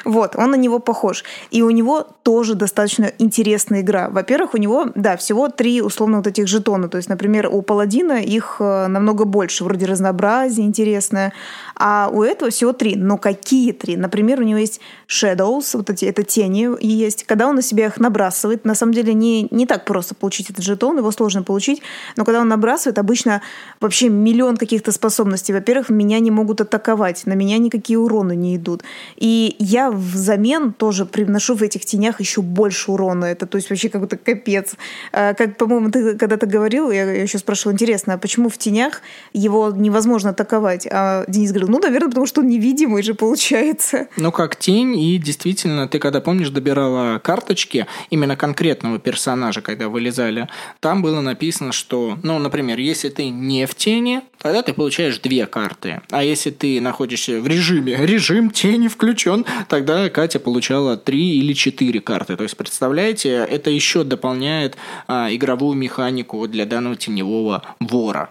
Вот, 0.04 0.36
он 0.36 0.50
на 0.50 0.56
него 0.56 0.78
похож. 0.78 1.24
И 1.50 1.62
у 1.62 1.70
него 1.70 2.06
тоже 2.22 2.54
достаточно 2.54 3.12
интересная 3.18 3.80
игра. 3.80 4.08
Во-первых, 4.08 4.54
у 4.54 4.56
него, 4.56 4.86
да, 4.94 5.16
всего 5.16 5.48
три 5.48 5.82
условно 5.82 6.18
вот 6.18 6.26
этих 6.26 6.48
жетона. 6.48 6.88
То 6.88 6.96
есть, 6.96 7.08
например, 7.08 7.48
у 7.52 7.62
Паладина 7.62 8.22
их 8.22 8.56
э, 8.60 8.86
намного 8.86 9.24
больше, 9.24 9.64
вроде 9.64 9.86
разнообразия 9.86 10.62
интересное. 10.62 11.32
А 11.78 12.10
у 12.12 12.22
этого 12.22 12.50
всего 12.50 12.72
три. 12.72 12.96
Но 12.96 13.16
какие 13.16 13.72
три? 13.72 13.96
Например, 13.96 14.40
у 14.40 14.42
него 14.42 14.58
есть 14.58 14.80
shadows, 15.08 15.70
вот 15.74 15.90
эти, 15.90 16.04
это 16.04 16.22
тени 16.22 16.68
есть. 16.84 17.24
Когда 17.24 17.46
он 17.46 17.56
на 17.56 17.62
себя 17.62 17.86
их 17.86 17.98
набрасывает, 17.98 18.64
на 18.64 18.74
самом 18.74 18.92
деле 18.92 19.14
не, 19.14 19.46
не 19.50 19.66
так 19.66 19.84
просто 19.84 20.14
получить 20.14 20.50
этот 20.50 20.64
жетон, 20.64 20.98
его 20.98 21.10
сложно 21.12 21.42
получить. 21.42 21.82
Но 22.16 22.24
когда 22.24 22.40
он 22.40 22.48
набрасывает, 22.48 22.98
обычно 22.98 23.42
вообще 23.80 24.08
миллион 24.08 24.56
каких-то 24.56 24.92
способностей. 24.92 25.52
Во-первых, 25.52 25.88
меня 25.88 26.18
не 26.18 26.30
могут 26.30 26.60
атаковать, 26.60 27.26
на 27.26 27.34
меня 27.34 27.58
никакие 27.58 27.98
уроны 27.98 28.34
не 28.34 28.56
идут. 28.56 28.82
И 29.16 29.56
я 29.58 29.90
взамен 29.90 30.72
тоже 30.72 31.06
привношу 31.06 31.54
в 31.54 31.62
этих 31.62 31.84
тенях 31.84 32.20
еще 32.20 32.42
больше 32.42 32.90
урона. 32.90 33.26
Это 33.26 33.46
то 33.46 33.56
есть 33.56 33.70
вообще 33.70 33.88
какой-то 33.88 34.16
капец. 34.16 34.74
А, 35.12 35.34
как, 35.34 35.56
по-моему, 35.56 35.90
ты 35.90 36.16
когда-то 36.16 36.46
говорил, 36.46 36.90
я 36.90 37.10
еще 37.10 37.38
спрашивала, 37.38 37.72
интересно, 37.72 38.14
а 38.14 38.18
почему 38.18 38.48
в 38.48 38.58
тенях 38.58 39.02
его 39.32 39.70
невозможно 39.70 40.30
атаковать? 40.30 40.86
А 40.90 41.24
Денис 41.28 41.50
говорил, 41.50 41.67
ну, 41.68 41.78
наверное, 41.78 42.08
потому 42.08 42.26
что 42.26 42.40
он 42.40 42.48
невидимый 42.48 43.02
же 43.02 43.14
получается. 43.14 44.08
Ну, 44.16 44.32
как 44.32 44.56
тень, 44.56 44.98
и 44.98 45.18
действительно, 45.18 45.86
ты 45.86 45.98
когда, 45.98 46.20
помнишь, 46.20 46.50
добирала 46.50 47.18
карточки 47.18 47.86
именно 48.10 48.36
конкретного 48.36 48.98
персонажа, 48.98 49.60
когда 49.60 49.88
вылезали, 49.88 50.48
там 50.80 51.02
было 51.02 51.20
написано, 51.20 51.72
что, 51.72 52.18
ну, 52.22 52.38
например, 52.38 52.78
если 52.78 53.10
ты 53.10 53.28
не 53.28 53.66
в 53.66 53.74
тени, 53.74 54.22
тогда 54.38 54.62
ты 54.62 54.72
получаешь 54.72 55.18
две 55.18 55.46
карты. 55.46 56.00
А 56.10 56.24
если 56.24 56.50
ты 56.50 56.80
находишься 56.80 57.40
в 57.40 57.46
режиме, 57.46 57.96
режим 57.96 58.50
тени 58.50 58.88
включен, 58.88 59.44
тогда 59.68 60.08
Катя 60.08 60.40
получала 60.40 60.96
три 60.96 61.38
или 61.38 61.52
четыре 61.52 62.00
карты. 62.00 62.36
То 62.36 62.44
есть, 62.44 62.56
представляете, 62.56 63.30
это 63.30 63.70
еще 63.70 64.04
дополняет 64.04 64.76
а, 65.06 65.28
игровую 65.30 65.76
механику 65.76 66.46
для 66.48 66.64
данного 66.64 66.96
теневого 66.96 67.62
вора. 67.80 68.30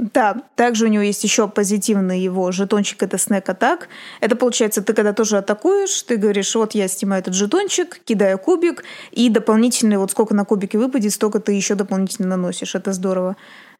Да, 0.00 0.44
также 0.56 0.86
у 0.86 0.88
него 0.88 1.02
есть 1.02 1.22
еще 1.24 1.46
позитивный 1.46 2.20
его 2.20 2.50
жетончик, 2.52 3.02
это 3.02 3.18
снэк 3.18 3.46
атак. 3.50 3.88
Это 4.20 4.34
получается, 4.34 4.80
ты 4.80 4.94
когда 4.94 5.12
тоже 5.12 5.36
атакуешь, 5.36 6.02
ты 6.04 6.16
говоришь, 6.16 6.54
вот 6.54 6.74
я 6.74 6.88
снимаю 6.88 7.20
этот 7.20 7.34
жетончик, 7.34 8.00
кидаю 8.06 8.38
кубик, 8.38 8.82
и 9.10 9.28
дополнительно, 9.28 9.98
вот 9.98 10.10
сколько 10.10 10.34
на 10.34 10.46
кубике 10.46 10.78
выпадет, 10.78 11.12
столько 11.12 11.38
ты 11.38 11.52
еще 11.52 11.74
дополнительно 11.74 12.28
наносишь. 12.28 12.74
Это 12.74 12.94
здорово 12.94 13.36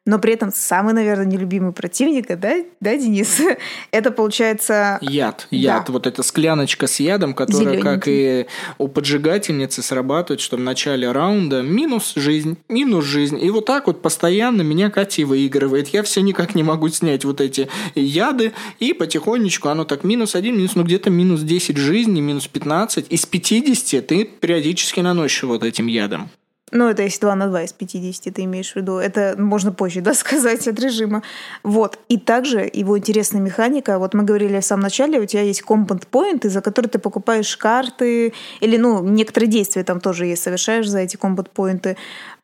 но 0.06 0.18
при 0.18 0.32
этом 0.32 0.50
самый, 0.52 0.94
наверное, 0.94 1.26
нелюбимый 1.26 1.72
противник, 1.72 2.26
да, 2.26 2.64
да, 2.80 2.96
Денис? 2.96 3.38
Это 3.90 4.10
получается... 4.10 4.98
Яд. 5.02 5.46
Яд. 5.50 5.84
Да. 5.86 5.92
Вот 5.92 6.06
эта 6.06 6.22
скляночка 6.22 6.86
с 6.86 7.00
ядом, 7.00 7.34
которая, 7.34 7.80
как 7.80 8.04
и 8.06 8.46
у 8.78 8.88
поджигательницы, 8.88 9.82
срабатывает, 9.82 10.40
что 10.40 10.56
в 10.56 10.60
начале 10.60 11.12
раунда 11.12 11.60
минус 11.60 12.14
жизнь, 12.16 12.56
минус 12.68 13.04
жизнь. 13.04 13.38
И 13.42 13.50
вот 13.50 13.66
так 13.66 13.88
вот 13.88 14.00
постоянно 14.00 14.62
меня 14.62 14.88
Катя 14.90 15.26
выигрывает. 15.26 15.88
Я 15.88 16.02
все 16.02 16.22
никак 16.22 16.54
не 16.54 16.62
могу 16.62 16.88
снять 16.88 17.26
вот 17.26 17.42
эти 17.42 17.68
яды, 17.94 18.52
и 18.78 18.94
потихонечку 18.94 19.68
оно 19.68 19.84
так 19.84 20.02
минус 20.02 20.34
один, 20.34 20.56
минус, 20.56 20.76
ну 20.76 20.82
где-то 20.82 21.10
минус 21.10 21.42
10 21.42 21.76
жизни, 21.76 22.22
минус 22.22 22.46
15. 22.46 23.06
Из 23.10 23.26
50 23.26 24.06
ты 24.06 24.24
периодически 24.24 25.00
наносишь 25.00 25.42
вот 25.42 25.62
этим 25.62 25.88
ядом. 25.88 26.30
Ну, 26.72 26.88
это 26.88 27.02
если 27.02 27.20
2 27.20 27.34
на 27.34 27.48
2 27.48 27.62
из 27.62 27.72
50 27.72 28.34
ты 28.34 28.44
имеешь 28.44 28.72
в 28.72 28.76
виду. 28.76 28.98
Это 28.98 29.34
можно 29.36 29.72
позже, 29.72 30.00
да, 30.00 30.14
сказать 30.14 30.68
от 30.68 30.78
режима. 30.78 31.22
Вот. 31.62 31.98
И 32.08 32.18
также 32.18 32.70
его 32.72 32.98
интересная 32.98 33.40
механика. 33.40 33.98
Вот 33.98 34.14
мы 34.14 34.24
говорили 34.24 34.60
в 34.60 34.64
самом 34.64 34.82
начале, 34.82 35.20
у 35.20 35.26
тебя 35.26 35.42
есть 35.42 35.62
combat 35.66 36.04
point, 36.10 36.48
за 36.48 36.60
который 36.60 36.86
ты 36.86 36.98
покупаешь 36.98 37.56
карты, 37.56 38.32
или, 38.60 38.76
ну, 38.76 39.02
некоторые 39.02 39.50
действия 39.50 39.84
там 39.84 40.00
тоже 40.00 40.26
есть, 40.26 40.42
совершаешь 40.42 40.88
за 40.88 41.00
эти 41.00 41.16
combat 41.16 41.48
поинты. 41.52 41.96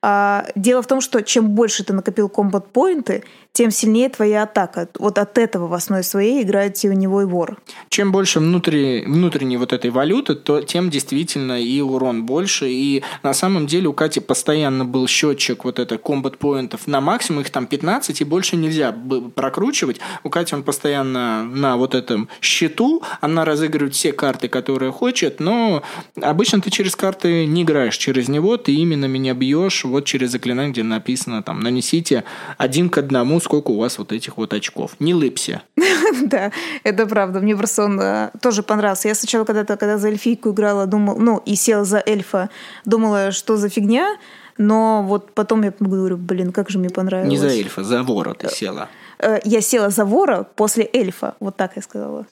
А, 0.02 0.46
дело 0.54 0.82
в 0.82 0.86
том, 0.86 1.00
что 1.00 1.22
чем 1.22 1.50
больше 1.50 1.84
ты 1.84 1.92
накопил 1.92 2.28
комбат 2.28 2.72
поинты, 2.72 3.24
тем 3.56 3.70
сильнее 3.70 4.10
твоя 4.10 4.42
атака. 4.42 4.86
Вот 4.98 5.18
от 5.18 5.38
этого 5.38 5.66
в 5.66 5.72
основе 5.72 6.02
своей 6.02 6.42
играет 6.42 6.74
теневой 6.74 7.24
вор. 7.24 7.56
Чем 7.88 8.12
больше 8.12 8.38
внутри, 8.38 9.02
внутренней 9.06 9.56
вот 9.56 9.72
этой 9.72 9.88
валюты, 9.88 10.34
то 10.34 10.60
тем 10.60 10.90
действительно 10.90 11.58
и 11.58 11.80
урон 11.80 12.26
больше. 12.26 12.68
И 12.68 13.02
на 13.22 13.32
самом 13.32 13.66
деле 13.66 13.88
у 13.88 13.94
Кати 13.94 14.20
постоянно 14.20 14.84
был 14.84 15.06
счетчик 15.06 15.64
вот 15.64 15.78
это 15.78 15.96
комбат 15.96 16.36
поинтов 16.36 16.86
на 16.86 17.00
максимум, 17.00 17.40
их 17.40 17.50
там 17.50 17.66
15, 17.66 18.20
и 18.20 18.24
больше 18.24 18.56
нельзя 18.56 18.94
прокручивать. 19.34 20.00
У 20.22 20.28
Кати 20.28 20.54
он 20.54 20.62
постоянно 20.62 21.42
на 21.44 21.78
вот 21.78 21.94
этом 21.94 22.28
счету, 22.42 23.02
она 23.22 23.46
разыгрывает 23.46 23.94
все 23.94 24.12
карты, 24.12 24.48
которые 24.48 24.92
хочет, 24.92 25.40
но 25.40 25.82
обычно 26.20 26.60
ты 26.60 26.70
через 26.70 26.94
карты 26.94 27.46
не 27.46 27.62
играешь, 27.62 27.96
через 27.96 28.28
него 28.28 28.58
ты 28.58 28.74
именно 28.74 29.06
меня 29.06 29.32
бьешь 29.32 29.85
вот 29.86 30.04
через 30.04 30.30
заклинание, 30.30 30.72
где 30.72 30.82
написано 30.82 31.42
там 31.42 31.60
нанесите 31.60 32.24
один 32.58 32.88
к 32.88 32.98
одному, 32.98 33.40
сколько 33.40 33.70
у 33.70 33.78
вас 33.78 33.98
вот 33.98 34.12
этих 34.12 34.36
вот 34.36 34.52
очков. 34.52 34.92
Не 34.98 35.14
лыпся. 35.14 35.62
Да, 36.22 36.50
это 36.84 37.06
правда. 37.06 37.40
Мне 37.40 37.56
просто 37.56 37.84
он 37.84 38.00
э, 38.00 38.30
тоже 38.40 38.62
понравился. 38.62 39.08
Я 39.08 39.14
сначала 39.14 39.44
когда-то, 39.44 39.76
когда 39.76 39.98
за 39.98 40.08
эльфийку 40.08 40.50
играла, 40.50 40.86
думала, 40.86 41.18
ну, 41.18 41.42
и 41.44 41.56
села 41.56 41.84
за 41.84 42.02
эльфа, 42.04 42.48
думала, 42.84 43.32
что 43.32 43.56
за 43.56 43.68
фигня, 43.68 44.16
но 44.58 45.02
вот 45.02 45.32
потом 45.32 45.62
я 45.62 45.72
говорю, 45.78 46.16
блин, 46.16 46.52
как 46.52 46.70
же 46.70 46.78
мне 46.78 46.90
понравилось. 46.90 47.30
Не 47.30 47.38
за 47.38 47.48
эльфа, 47.48 47.84
за 47.84 48.02
вора 48.02 48.34
ты 48.34 48.48
села. 48.48 48.88
Э, 49.18 49.38
я 49.44 49.60
села 49.60 49.90
за 49.90 50.04
вора 50.04 50.46
после 50.54 50.88
эльфа, 50.92 51.34
вот 51.40 51.56
так 51.56 51.72
я 51.76 51.82
сказала. 51.82 52.26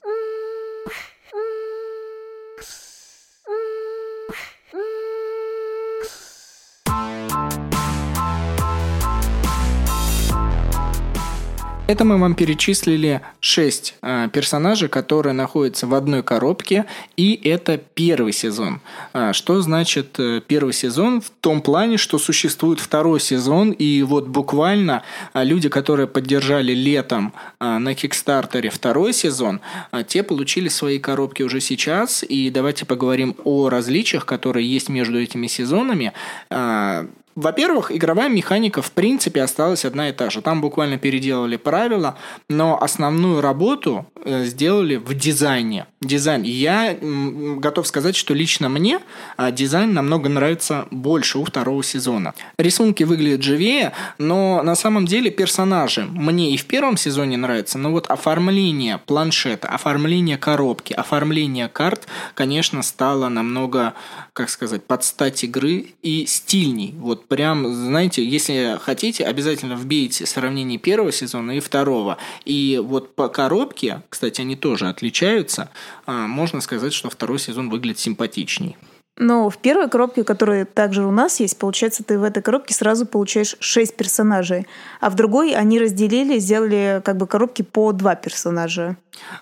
Это 11.87 12.03
мы 12.03 12.17
вам 12.17 12.33
перечислили 12.33 13.21
6 13.41 13.95
э, 14.01 14.29
персонажей, 14.33 14.89
которые 14.89 15.33
находятся 15.33 15.85
в 15.85 15.93
одной 15.93 16.23
коробке, 16.23 16.85
и 17.15 17.39
это 17.43 17.77
первый 17.77 18.33
сезон. 18.33 18.81
А, 19.13 19.33
что 19.33 19.61
значит 19.61 20.19
э, 20.19 20.41
первый 20.47 20.73
сезон? 20.73 21.21
В 21.21 21.29
том 21.29 21.61
плане, 21.61 21.97
что 21.97 22.17
существует 22.17 22.79
второй 22.79 23.19
сезон, 23.19 23.69
и 23.69 24.01
вот 24.01 24.27
буквально 24.27 25.03
э, 25.35 25.43
люди, 25.43 25.69
которые 25.69 26.07
поддержали 26.07 26.73
летом 26.73 27.33
э, 27.59 27.77
на 27.77 27.93
Кикстартере 27.93 28.71
второй 28.71 29.13
сезон, 29.13 29.61
э, 29.91 30.03
те 30.07 30.23
получили 30.23 30.69
свои 30.69 30.97
коробки 30.97 31.43
уже 31.43 31.61
сейчас, 31.61 32.23
и 32.27 32.49
давайте 32.49 32.87
поговорим 32.87 33.35
о 33.43 33.69
различиях, 33.69 34.25
которые 34.25 34.67
есть 34.67 34.89
между 34.89 35.21
этими 35.21 35.45
сезонами. 35.45 36.13
Э, 36.49 37.05
во-первых, 37.35 37.91
игровая 37.91 38.29
механика 38.29 38.81
в 38.81 38.91
принципе 38.91 39.41
осталась 39.41 39.83
одна 39.83 40.09
и 40.09 40.13
та 40.13 40.29
же. 40.29 40.41
Там 40.41 40.61
буквально 40.61 40.97
переделали 40.97 41.57
правила, 41.57 42.17
но 42.47 42.81
основную 42.81 43.41
работу 43.41 44.05
э, 44.23 44.45
сделали 44.45 44.95
в 44.95 45.13
дизайне. 45.13 45.85
Дизайн. 46.01 46.43
Я 46.43 46.97
готов 47.01 47.87
сказать, 47.87 48.15
что 48.15 48.33
лично 48.33 48.69
мне 48.69 48.99
а, 49.37 49.51
дизайн 49.51 49.93
намного 49.93 50.29
нравится 50.29 50.87
больше 50.91 51.39
у 51.39 51.43
второго 51.43 51.83
сезона. 51.83 52.33
Рисунки 52.57 53.03
выглядят 53.03 53.41
живее, 53.41 53.91
но 54.17 54.61
на 54.61 54.75
самом 54.75 55.05
деле 55.05 55.31
персонажи 55.31 56.05
мне 56.05 56.53
и 56.53 56.57
в 56.57 56.65
первом 56.65 56.95
сезоне 56.95 57.37
нравятся, 57.37 57.77
но 57.77 57.91
вот 57.91 58.07
оформление 58.07 58.99
планшета, 58.99 59.67
оформление 59.67 60.37
коробки, 60.37 60.93
оформление 60.93 61.67
карт, 61.67 62.07
конечно, 62.33 62.83
стало 62.83 63.27
намного, 63.27 63.93
как 64.33 64.49
сказать, 64.49 64.85
под 64.85 65.03
стать 65.03 65.43
игры 65.43 65.87
и 66.01 66.25
стильней. 66.27 66.93
Вот 66.97 67.24
прям, 67.27 67.73
знаете, 67.73 68.23
если 68.25 68.77
хотите, 68.81 69.25
обязательно 69.25 69.75
вбейте 69.75 70.25
сравнение 70.25 70.77
первого 70.77 71.11
сезона 71.11 71.57
и 71.57 71.59
второго. 71.59 72.17
И 72.45 72.81
вот 72.83 73.15
по 73.15 73.27
коробке, 73.29 74.01
кстати, 74.09 74.41
они 74.41 74.55
тоже 74.55 74.87
отличаются, 74.87 75.69
а, 76.05 76.27
можно 76.27 76.61
сказать, 76.61 76.93
что 76.93 77.09
второй 77.09 77.39
сезон 77.39 77.69
выглядит 77.69 77.99
симпатичней. 77.99 78.77
Но 79.17 79.49
в 79.49 79.57
первой 79.57 79.89
коробке, 79.89 80.25
которая 80.25 80.65
также 80.65 81.05
у 81.05 81.11
нас 81.11 81.39
есть, 81.39 81.57
получается, 81.57 82.03
ты 82.03 82.19
в 82.19 82.23
этой 82.23 82.43
коробке 82.43 82.73
сразу 82.73 83.05
получаешь 83.05 83.55
6 83.59 83.95
персонажей. 83.95 84.67
А 84.99 85.09
в 85.09 85.15
другой 85.15 85.55
они 85.55 85.79
разделили, 85.79 86.37
сделали 86.37 87.01
как 87.03 87.15
бы 87.15 87.25
коробки 87.25 87.61
по 87.61 87.93
два 87.93 88.15
персонажа. 88.15 88.97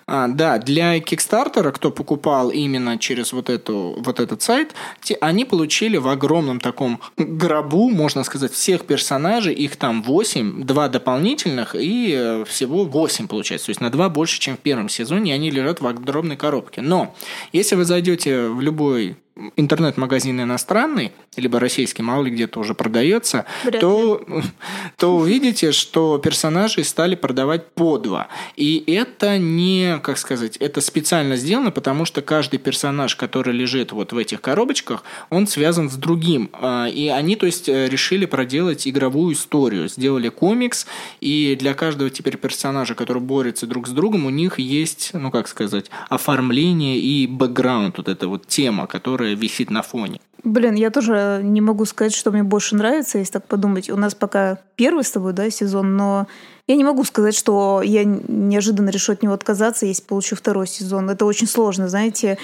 А, 0.06 0.28
да, 0.28 0.58
для 0.58 1.00
Кикстартера, 1.00 1.72
кто 1.72 1.90
покупал 1.90 2.50
именно 2.50 2.98
через 2.98 3.32
вот, 3.32 3.50
эту, 3.50 3.96
вот 3.98 4.20
этот 4.20 4.42
сайт, 4.42 4.74
те, 5.02 5.14
они 5.20 5.44
получили 5.44 5.96
в 5.96 6.06
огромном 6.06 6.60
таком 6.60 7.00
гробу, 7.16 7.90
можно 7.90 8.22
сказать, 8.22 8.52
всех 8.52 8.84
персонажей, 8.86 9.54
их 9.54 9.74
там 9.74 10.04
8, 10.04 10.64
два 10.64 10.88
дополнительных 10.88 11.74
и 11.74 12.14
э, 12.16 12.44
всего 12.44 12.84
8 12.84 13.26
получается, 13.26 13.66
то 13.66 13.70
есть 13.70 13.80
на 13.80 13.90
2 13.90 14.08
больше, 14.10 14.38
чем 14.38 14.56
в 14.56 14.60
первом 14.60 14.88
сезоне, 14.88 15.32
и 15.32 15.34
они 15.34 15.50
лежат 15.50 15.80
в 15.80 15.86
огромной 15.88 16.36
коробке. 16.36 16.80
Но 16.80 17.14
если 17.52 17.74
вы 17.74 17.84
зайдете 17.84 18.46
в 18.46 18.60
любой 18.60 19.16
интернет-магазин 19.56 20.40
иностранный, 20.40 21.12
либо 21.36 21.58
российский, 21.58 22.02
мало 22.02 22.24
ли 22.24 22.30
где-то 22.30 22.60
уже 22.60 22.74
продается, 22.74 23.46
то, 23.80 24.24
то 24.96 25.16
увидите, 25.16 25.72
что 25.72 26.18
персонажи 26.18 26.84
стали 26.84 27.16
продавать 27.16 27.66
по 27.72 27.98
два. 27.98 28.28
И 28.56 28.84
это 28.86 29.38
не, 29.38 29.98
как 30.02 30.18
сказать, 30.18 30.56
это 30.58 30.80
специально 30.80 31.36
сделано, 31.36 31.72
потому 31.72 32.04
что 32.04 32.22
каждый 32.22 32.58
персонаж, 32.58 33.16
который 33.16 33.52
лежит 33.52 33.90
вот 33.90 34.12
в 34.12 34.18
этих 34.18 34.40
коробочках, 34.40 35.02
он 35.30 35.48
связан 35.48 35.90
с 35.90 35.96
другим. 35.96 36.50
А, 36.52 36.86
и 36.86 37.08
они, 37.08 37.34
то 37.34 37.46
есть, 37.46 37.68
э, 37.68 37.88
решили 37.88 38.26
проделать 38.26 38.86
игровую 38.86 39.34
историю, 39.34 39.88
сделали 39.88 40.28
комикс, 40.28 40.86
и 41.20 41.56
для 41.58 41.74
каждого 41.74 42.08
теперь 42.10 42.36
персонажа, 42.36 42.94
который 42.94 43.22
борется 43.22 43.66
друг 43.66 43.88
с 43.88 43.90
другом, 43.90 44.26
у 44.26 44.30
них 44.30 44.60
есть, 44.60 45.10
ну, 45.12 45.32
как 45.32 45.48
сказать, 45.48 45.86
оформление 46.08 46.98
и 46.98 47.26
бэкграунд, 47.26 47.98
вот 47.98 48.08
эта 48.08 48.28
вот 48.28 48.46
тема, 48.46 48.86
которая 48.86 49.23
висит 49.32 49.70
на 49.70 49.82
фоне. 49.82 50.20
Блин, 50.44 50.74
я 50.74 50.90
тоже 50.90 51.40
не 51.42 51.62
могу 51.62 51.86
сказать, 51.86 52.14
что 52.14 52.30
мне 52.30 52.42
больше 52.42 52.76
нравится, 52.76 53.16
если 53.16 53.32
так 53.32 53.46
подумать. 53.46 53.88
У 53.88 53.96
нас 53.96 54.14
пока 54.14 54.58
первый 54.76 55.02
с 55.02 55.10
тобой, 55.10 55.32
да, 55.32 55.48
сезон, 55.48 55.96
но 55.96 56.26
я 56.66 56.76
не 56.76 56.84
могу 56.84 57.02
сказать, 57.04 57.34
что 57.34 57.80
я 57.82 58.04
неожиданно 58.04 58.90
решу 58.90 59.12
от 59.12 59.22
него 59.22 59.32
отказаться, 59.32 59.86
если 59.86 60.02
получу 60.02 60.36
второй 60.36 60.66
сезон. 60.66 61.08
Это 61.08 61.24
очень 61.24 61.46
сложно, 61.46 61.88
знаете. 61.88 62.36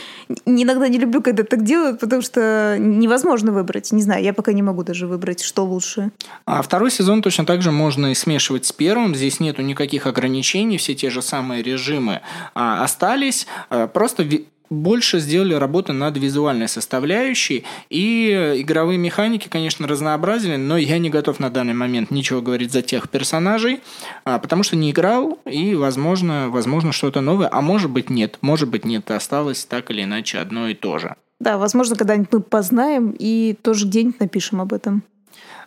Иногда 0.47 0.89
не 0.89 0.99
люблю, 0.99 1.21
когда 1.21 1.43
так 1.43 1.63
делают, 1.63 2.01
потому 2.01 2.23
что 2.23 2.77
невозможно 2.79 3.53
выбрать. 3.53 3.93
Не 3.93 4.03
знаю, 4.03 4.25
я 4.25 4.33
пока 4.33 4.55
не 4.55 4.63
могу 4.63 4.83
даже 4.83 5.07
выбрать, 5.07 5.43
что 5.43 5.65
лучше. 5.65 6.11
А 6.47 6.63
второй 6.63 6.91
сезон 6.91 7.21
точно 7.21 7.45
так 7.45 7.61
же 7.61 7.71
можно 7.71 8.13
и 8.13 8.15
смешивать 8.15 8.65
с 8.65 8.73
первым. 8.73 9.15
Здесь 9.15 9.41
нету 9.41 9.61
никаких 9.61 10.07
ограничений, 10.07 10.79
все 10.79 10.95
те 10.95 11.11
же 11.11 11.21
самые 11.21 11.63
режимы 11.63 12.23
а, 12.55 12.83
остались. 12.83 13.47
А, 13.69 13.87
просто 13.89 14.25
больше 14.71 15.19
сделали 15.19 15.55
работы 15.55 15.93
над 15.93 16.17
визуальной 16.17 16.69
составляющей, 16.69 17.65
и 17.89 18.55
игровые 18.59 18.99
механики, 18.99 19.49
конечно, 19.49 19.87
разнообразили, 19.87 20.57
но 20.57 20.77
я 20.77 20.99
не 20.99 21.11
готов 21.11 21.41
на 21.41 21.51
данный 21.51 21.75
момент 21.75 22.11
ничего 22.11 22.41
говорить 22.41 22.73
за 22.73 22.83
тех 22.83 23.09
персонажей, 23.11 23.81
а, 24.25 24.39
потому 24.39 24.63
что 24.63 24.77
не 24.77 24.93
играл, 24.93 25.39
и, 25.45 25.75
возможно, 25.75 26.49
возможно 26.51 26.93
что-то 26.93 27.21
новое, 27.21 27.49
а 27.51 27.61
может 27.61 27.91
быть 27.91 28.11
нет, 28.11 28.39
может 28.41 28.69
быть 28.69 28.85
нет, 28.85 29.11
осталось 29.11 29.65
так 29.65 29.91
или 29.91 30.05
иначе 30.05 30.39
одно 30.39 30.69
и 30.69 30.75
то 30.75 30.99
же. 30.99 31.17
Да, 31.41 31.59
возможно, 31.59 31.97
когда-нибудь 31.97 32.33
мы 32.33 32.41
познаем 32.41 33.15
и 33.19 33.57
тоже 33.61 33.87
где-нибудь 33.87 34.21
напишем 34.21 34.61
об 34.61 34.73
этом. 34.73 35.03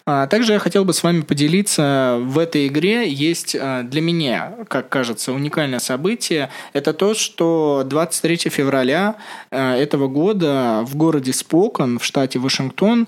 А, 0.05 0.27
также 0.27 0.51
я 0.51 0.59
хотел 0.59 0.83
бы 0.83 0.91
с 0.91 1.01
вами 1.01 1.21
поделиться, 1.21 2.19
в 2.21 2.37
этой 2.37 2.67
игре 2.67 3.09
есть 3.09 3.55
а, 3.57 3.83
для 3.83 4.01
меня, 4.01 4.53
как 4.67 4.89
кажется, 4.89 5.31
уникальное 5.31 5.79
событие. 5.79 6.49
Это 6.73 6.93
то, 6.93 7.13
что 7.13 7.83
23 7.85 8.49
февраля 8.49 9.15
а, 9.49 9.77
этого 9.77 10.09
года 10.09 10.83
в 10.85 10.97
городе 10.97 11.31
Спокон, 11.31 11.99
в 11.99 12.05
штате 12.05 12.37
Вашингтон, 12.39 13.07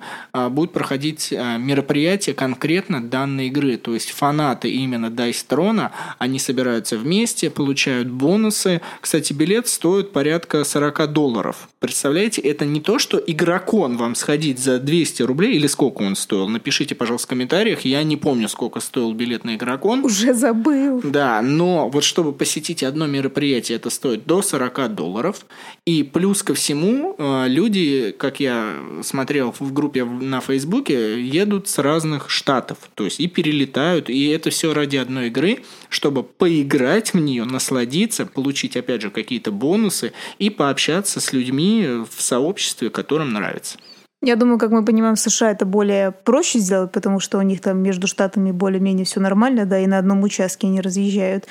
будет 0.49 0.71
проходить 0.71 1.31
мероприятие 1.31 2.34
конкретно 2.36 3.03
данной 3.03 3.47
игры. 3.47 3.77
То 3.77 3.93
есть 3.93 4.12
фанаты 4.12 4.69
именно 4.69 5.08
Dice 5.08 5.45
Throne, 5.47 5.89
они 6.17 6.39
собираются 6.39 6.97
вместе, 6.97 7.49
получают 7.49 8.10
бонусы. 8.10 8.81
Кстати, 9.01 9.34
билет 9.34 9.67
стоит 9.67 10.12
порядка 10.12 10.63
40 10.63 11.12
долларов. 11.12 11.69
Представляете, 11.79 12.41
это 12.41 12.65
не 12.65 12.79
то, 12.79 12.99
что 12.99 13.17
игрокон 13.17 13.97
вам 13.97 14.15
сходить 14.15 14.60
за 14.60 14.79
200 14.79 15.23
рублей, 15.23 15.55
или 15.55 15.67
сколько 15.67 16.03
он 16.03 16.15
стоил, 16.15 16.47
напишите 16.47 16.85
напишите, 16.86 16.95
пожалуйста, 16.95 17.28
в 17.28 17.30
комментариях. 17.30 17.82
Я 17.82 18.04
не 18.04 18.17
помню, 18.17 18.48
сколько 18.48 18.80
стоил 18.80 19.13
билет 19.13 19.43
на 19.43 19.56
игрокон. 19.56 20.04
Уже 20.06 20.34
забыл. 20.34 21.02
Да, 21.04 21.41
но 21.41 21.89
вот 21.89 22.04
чтобы 22.04 22.32
посетить 22.32 22.84
одно 22.84 23.08
мероприятие, 23.08 23.78
это 23.78 23.89
стоит 23.89 24.26
до 24.26 24.41
40 24.41 24.93
долларов. 24.93 25.45
И 25.86 26.04
плюс 26.04 26.43
ко 26.43 26.54
всему, 26.54 27.15
э, 27.17 27.45
люди, 27.48 28.13
как 28.17 28.39
я 28.39 28.76
смотрел 29.04 29.54
в 29.60 29.74
группе 29.74 30.06
на 30.06 30.41
Фейсбуке, 30.41 31.21
едут 31.21 31.67
с 31.67 31.80
разных 31.80 32.30
штатов. 32.30 32.78
То 32.95 33.06
есть 33.06 33.19
и 33.19 33.28
перелетают, 33.28 34.10
и 34.10 34.28
это 34.28 34.50
все 34.50 34.74
ради 34.74 34.98
одной 34.98 35.28
игры, 35.28 35.60
чтобы 35.89 36.24
поиграть 36.24 37.13
в 37.13 37.19
нее, 37.19 37.45
насладиться, 37.45 38.26
получить, 38.26 38.78
опять 38.78 39.02
же, 39.02 39.10
какие-то 39.10 39.52
бонусы 39.52 40.12
и 40.39 40.50
пообщаться 40.50 41.19
с 41.19 41.34
людьми 41.34 41.88
в 42.10 42.21
сообществе, 42.21 42.89
которым 42.89 43.34
нравится. 43.34 43.78
Я 44.25 44.35
думаю, 44.35 44.57
как 44.57 44.71
мы 44.71 44.83
понимаем, 44.83 45.13
в 45.13 45.19
США 45.19 45.51
это 45.51 45.67
более 45.67 46.09
проще 46.09 46.57
сделать, 46.57 46.91
потому 46.91 47.19
что 47.19 47.38
у 47.38 47.43
них 47.43 47.61
там 47.61 47.77
между 47.77 48.07
штатами 48.07 48.49
более-менее 48.49 49.05
все 49.05 49.19
нормально, 49.19 49.67
да, 49.67 49.77
и 49.77 49.85
на 49.85 49.99
одном 49.99 50.23
участке 50.23 50.65
они 50.65 50.81
разъезжают. 50.81 51.45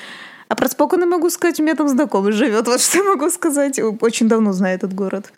А 0.49 0.55
про 0.55 0.67
Спокон 0.67 1.09
могу 1.09 1.29
сказать, 1.29 1.57
у 1.61 1.63
меня 1.63 1.75
там 1.75 1.87
знакомый 1.87 2.33
живет, 2.33 2.67
вот 2.67 2.81
что 2.81 2.97
я 2.97 3.05
могу 3.05 3.29
сказать. 3.29 3.79
Очень 4.01 4.27
давно 4.27 4.51
знаю 4.51 4.75
этот 4.75 4.93
город. 4.93 5.31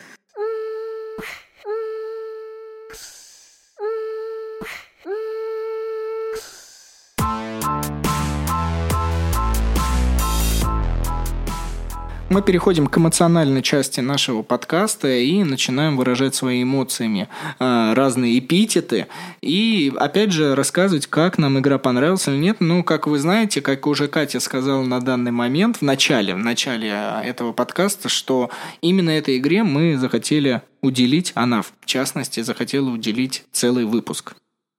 Мы 12.30 12.42
переходим 12.42 12.88
к 12.88 12.98
эмоциональной 12.98 13.62
части 13.62 14.00
нашего 14.00 14.42
подкаста 14.42 15.08
и 15.08 15.42
начинаем 15.44 15.96
выражать 15.96 16.34
свои 16.34 16.62
эмоциями 16.62 17.26
э, 17.58 17.92
разные 17.94 18.38
эпитеты 18.38 19.06
и 19.40 19.90
опять 19.96 20.32
же 20.32 20.54
рассказывать, 20.54 21.06
как 21.06 21.38
нам 21.38 21.58
игра 21.58 21.78
понравилась 21.78 22.28
или 22.28 22.36
нет. 22.36 22.58
Ну, 22.60 22.84
как 22.84 23.06
вы 23.06 23.18
знаете, 23.18 23.62
как 23.62 23.86
уже 23.86 24.08
Катя 24.08 24.40
сказала 24.40 24.82
на 24.82 25.00
данный 25.00 25.30
момент 25.30 25.78
в 25.78 25.82
начале, 25.82 26.34
в 26.34 26.38
начале 26.38 26.92
а, 26.92 27.22
этого 27.22 27.52
подкаста, 27.52 28.10
что 28.10 28.50
именно 28.82 29.08
этой 29.08 29.38
игре 29.38 29.62
мы 29.62 29.96
захотели 29.96 30.60
уделить, 30.82 31.32
она 31.34 31.62
в 31.62 31.72
частности 31.86 32.40
захотела 32.40 32.90
уделить 32.90 33.44
целый 33.52 33.86
выпуск. 33.86 34.34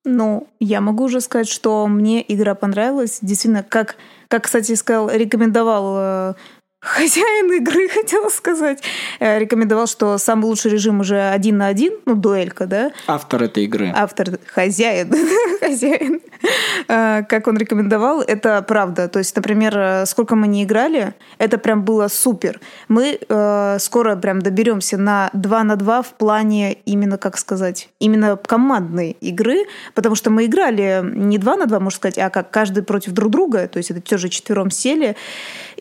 Ну, 0.05 0.47
я 0.59 0.81
могу 0.81 1.05
уже 1.05 1.19
сказать, 1.19 1.49
что 1.49 1.88
мне 1.88 2.23
игра 2.27 2.55
понравилась. 2.55 3.19
Действительно, 3.21 3.63
как, 3.63 3.95
как 4.27 4.43
кстати, 4.43 4.75
сказал, 4.75 5.09
рекомендовал 5.09 5.95
э, 5.97 6.33
хозяин 6.81 7.51
игры, 7.53 7.89
хотела 7.93 8.29
сказать, 8.29 8.81
э, 9.19 9.39
рекомендовал, 9.39 9.87
что 9.87 10.17
самый 10.17 10.45
лучший 10.45 10.71
режим 10.71 11.01
уже 11.01 11.21
один 11.21 11.57
на 11.57 11.67
один, 11.67 11.93
ну, 12.05 12.15
дуэлька, 12.15 12.65
да? 12.65 12.91
Автор 13.07 13.43
этой 13.43 13.65
игры. 13.65 13.91
Автор, 13.95 14.39
хозяин, 14.47 15.13
хозяин. 15.59 16.21
Э, 16.87 17.23
как 17.27 17.47
он 17.47 17.57
рекомендовал, 17.57 18.21
это 18.21 18.61
правда. 18.61 19.07
То 19.09 19.19
есть, 19.19 19.35
например, 19.35 19.77
э, 19.77 20.05
сколько 20.05 20.35
мы 20.35 20.47
не 20.47 20.63
играли, 20.63 21.13
это 21.37 21.57
прям 21.57 21.83
было 21.83 22.07
супер. 22.07 22.59
Мы 22.87 23.19
э, 23.27 23.77
скоро 23.79 24.15
прям 24.15 24.41
доберемся 24.41 24.97
на 24.97 25.29
2 25.33 25.63
на 25.63 25.75
2 25.75 26.01
в 26.01 26.13
плане 26.13 26.73
именно, 26.85 27.17
как 27.17 27.37
сказать, 27.37 27.89
именно 27.99 28.37
командной 28.37 29.17
игры, 29.21 29.65
потому 29.95 30.15
что 30.15 30.29
мы 30.29 30.45
играли 30.45 31.01
не 31.03 31.37
2 31.37 31.55
на 31.57 31.65
2, 31.65 31.79
можно 31.79 31.95
сказать, 31.95 32.17
а 32.17 32.29
как 32.29 32.51
каждый 32.51 32.83
против 32.83 33.11
друг 33.11 33.31
друга, 33.31 33.67
то 33.67 33.77
есть 33.77 33.91
это 33.91 34.01
тоже 34.01 34.29
четвером 34.29 34.71
сели. 34.71 35.15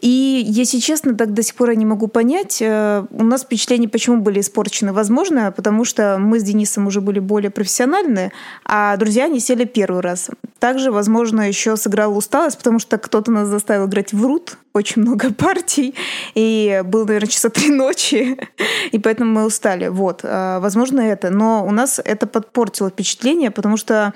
И 0.01 0.45
если 0.47 0.79
честно, 0.79 1.15
так 1.15 1.33
до 1.33 1.43
сих 1.43 1.55
пор 1.55 1.71
я 1.71 1.77
не 1.77 1.87
могу 1.87 2.09
понять. 2.09 2.59
Э, 2.61 3.05
у 3.11 3.25
нас 3.25 3.43
впечатления 3.43 3.89
почему 3.89 4.19
были 4.19 4.41
испорчены? 4.41 4.93
Возможно, 4.93 5.53
потому 5.53 5.85
что 5.85 6.19
мы 6.19 6.41
с 6.41 6.43
Денисом 6.43 6.87
уже 6.87 7.01
были 7.01 7.19
более 7.19 7.51
профессиональные, 7.51 8.33
а 8.65 8.97
друзья 8.97 9.29
не 9.29 9.41
сели 9.41 9.65
первый 9.65 10.01
раз. 10.01 10.31
Также, 10.59 10.91
возможно, 10.91 11.47
еще 11.47 11.77
сыграла 11.77 12.15
усталость, 12.15 12.59
потому 12.59 12.79
что 12.79 12.99
кто-то 12.99 13.31
нас 13.31 13.49
заставил 13.49 13.87
играть 13.87 14.13
в 14.13 14.25
рут, 14.25 14.59
очень 14.73 15.03
много 15.03 15.33
партий, 15.39 15.95
и 16.35 16.83
было, 16.85 17.05
наверное, 17.05 17.29
часа 17.29 17.49
три 17.49 17.71
ночи, 17.71 18.39
и 18.93 18.99
поэтому 18.99 19.33
мы 19.33 19.45
устали. 19.45 19.89
Вот, 19.89 20.21
э, 20.23 20.59
возможно, 20.61 21.01
это. 21.01 21.31
Но 21.31 21.65
у 21.67 21.71
нас 21.71 22.01
это 22.05 22.27
подпортило 22.27 22.91
впечатление, 22.91 23.51
потому 23.51 23.77
что 23.77 24.15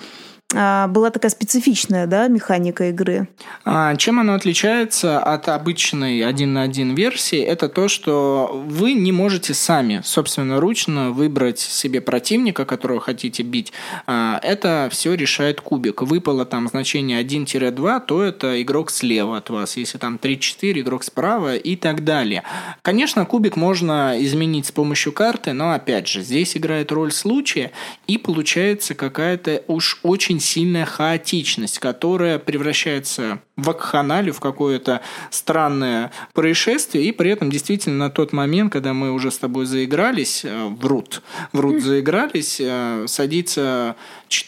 была 0.53 1.11
такая 1.11 1.31
специфичная 1.31 2.07
да, 2.07 2.29
механика 2.29 2.91
игры. 2.91 3.29
А, 3.65 3.97
чем 3.97 4.21
она 4.21 4.35
отличается 4.35 5.19
от 5.19 5.49
обычной 5.49 6.25
один 6.25 6.53
на 6.53 6.62
один 6.62 6.95
версии? 6.95 7.41
Это 7.41 7.69
то, 7.69 7.88
что 7.88 8.62
вы 8.67 8.93
не 8.93 9.12
можете 9.12 9.55
сами 9.55 10.01
собственноручно 10.05 11.11
выбрать 11.11 11.59
себе 11.59 12.01
противника, 12.01 12.65
которого 12.65 13.01
хотите 13.01 13.43
бить. 13.43 13.73
А, 14.07 14.38
это 14.43 14.88
все 14.91 15.15
решает 15.15 15.61
кубик. 15.61 16.03
Выпало 16.03 16.45
там 16.45 16.69
значение 16.69 17.23
1-2, 17.23 18.01
то 18.07 18.23
это 18.23 18.61
игрок 18.62 18.91
слева 18.91 19.38
от 19.38 19.51
вас. 19.51 19.77
Если 19.77 19.99
там 19.99 20.19
3-4, 20.23 20.81
игрок 20.81 21.05
справа 21.05 21.57
и 21.57 21.77
так 21.77 22.05
далее. 22.05 22.43
Конечно, 22.83 23.25
кубик 23.25 23.57
можно 23.57 24.17
изменить 24.19 24.67
с 24.67 24.73
помощью 24.73 25.12
карты, 25.12 25.53
но 25.53 25.73
опять 25.73 26.09
же, 26.09 26.23
здесь 26.23 26.57
играет 26.57 26.93
роль 26.93 27.12
случая 27.12 27.73
и 28.07 28.19
получается 28.19 28.95
какая-то 28.95 29.62
уж 29.67 30.01
очень 30.03 30.41
сильная 30.43 30.85
хаотичность, 30.85 31.79
которая 31.79 32.39
превращается 32.39 33.43
вакханалию, 33.57 34.33
в 34.33 34.41
какое-то 34.41 35.03
странное 35.31 36.11
происшествие, 36.33 37.05
и 37.05 37.12
при 37.12 37.31
этом 37.31 37.51
действительно 37.51 37.97
на 38.07 38.11
тот 38.11 38.33
момент, 38.33 38.73
когда 38.73 38.95
мы 38.95 39.12
уже 39.12 39.31
с 39.31 39.38
тобой 39.38 39.67
заигрались, 39.67 40.45
э, 40.45 40.69
врут, 40.69 41.23
врут 41.53 41.83
заигрались, 41.83 42.59
э, 42.61 43.05
садиться 43.07 43.97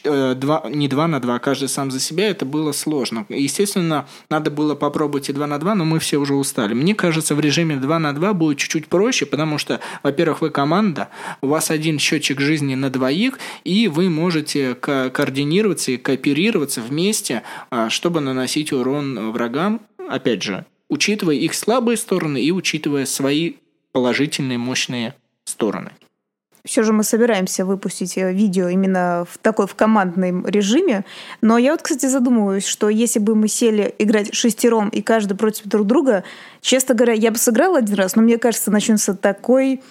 2, 0.03 0.63
э, 0.65 0.71
не 0.71 0.89
2 0.89 1.07
на 1.07 1.21
2, 1.21 1.35
а 1.35 1.39
каждый 1.39 1.69
сам 1.69 1.91
за 1.91 2.01
себя, 2.01 2.29
это 2.29 2.47
было 2.47 2.73
сложно. 2.73 3.27
Естественно, 3.29 4.07
надо 4.31 4.51
было 4.51 4.75
попробовать 4.75 5.29
и 5.29 5.33
2 5.33 5.47
на 5.47 5.59
2, 5.59 5.75
но 5.75 5.85
мы 5.85 5.99
все 5.99 6.17
уже 6.17 6.35
устали. 6.35 6.73
Мне 6.73 6.95
кажется, 6.95 7.35
в 7.35 7.41
режиме 7.41 7.77
2 7.77 7.99
на 7.99 8.15
2 8.15 8.33
будет 8.33 8.57
чуть-чуть 8.59 8.87
проще, 8.87 9.27
потому 9.27 9.59
что, 9.59 9.81
во-первых, 10.03 10.41
вы 10.41 10.51
команда, 10.51 11.09
у 11.43 11.49
вас 11.49 11.71
один 11.71 11.99
счетчик 11.99 12.41
жизни 12.41 12.75
на 12.75 12.89
двоих, 12.89 13.39
и 13.65 13.87
вы 13.89 14.09
можете 14.09 14.75
ко- 14.75 15.11
координироваться 15.11 15.93
и 15.93 15.99
кооперироваться 15.99 16.81
вместе, 16.81 17.43
а, 17.71 17.91
чтобы 17.91 18.21
наносить 18.21 18.73
урон 18.73 19.04
врагам, 19.33 19.81
опять 20.09 20.43
же, 20.43 20.65
учитывая 20.89 21.37
их 21.37 21.55
слабые 21.55 21.97
стороны 21.97 22.43
и 22.43 22.51
учитывая 22.53 23.07
свои 23.07 23.55
положительные 23.93 24.59
мощные 24.59 25.15
стороны 25.45 25.93
все 26.65 26.83
же 26.83 26.95
мы 26.95 27.05
собираемся 27.05 27.67
выпустить 27.67 28.17
э, 28.17 28.33
видео 28.33 28.69
именно 28.69 29.27
в 29.31 29.37
такой 29.39 29.67
в 29.67 29.75
командном 29.75 30.47
режиме. 30.47 31.05
Но 31.43 31.59
я 31.59 31.73
вот, 31.73 31.83
кстати, 31.83 32.07
задумываюсь, 32.07 32.67
что 32.67 32.89
если 32.89 33.19
бы 33.19 33.35
мы 33.35 33.49
сели 33.49 33.95
играть 33.99 34.35
шестером 34.35 34.89
и 34.89 35.03
каждый 35.03 35.37
против 35.37 35.65
друг 35.67 35.87
друга, 35.87 36.25
честно 36.63 36.95
говоря, 36.95 37.13
я 37.13 37.31
бы 37.31 37.37
сыграла 37.37 37.79
один 37.79 37.97
раз, 37.97 38.17
но 38.17 38.23
мне 38.23 38.39
кажется, 38.39 38.71
начнется 38.71 39.15
такой 39.15 39.83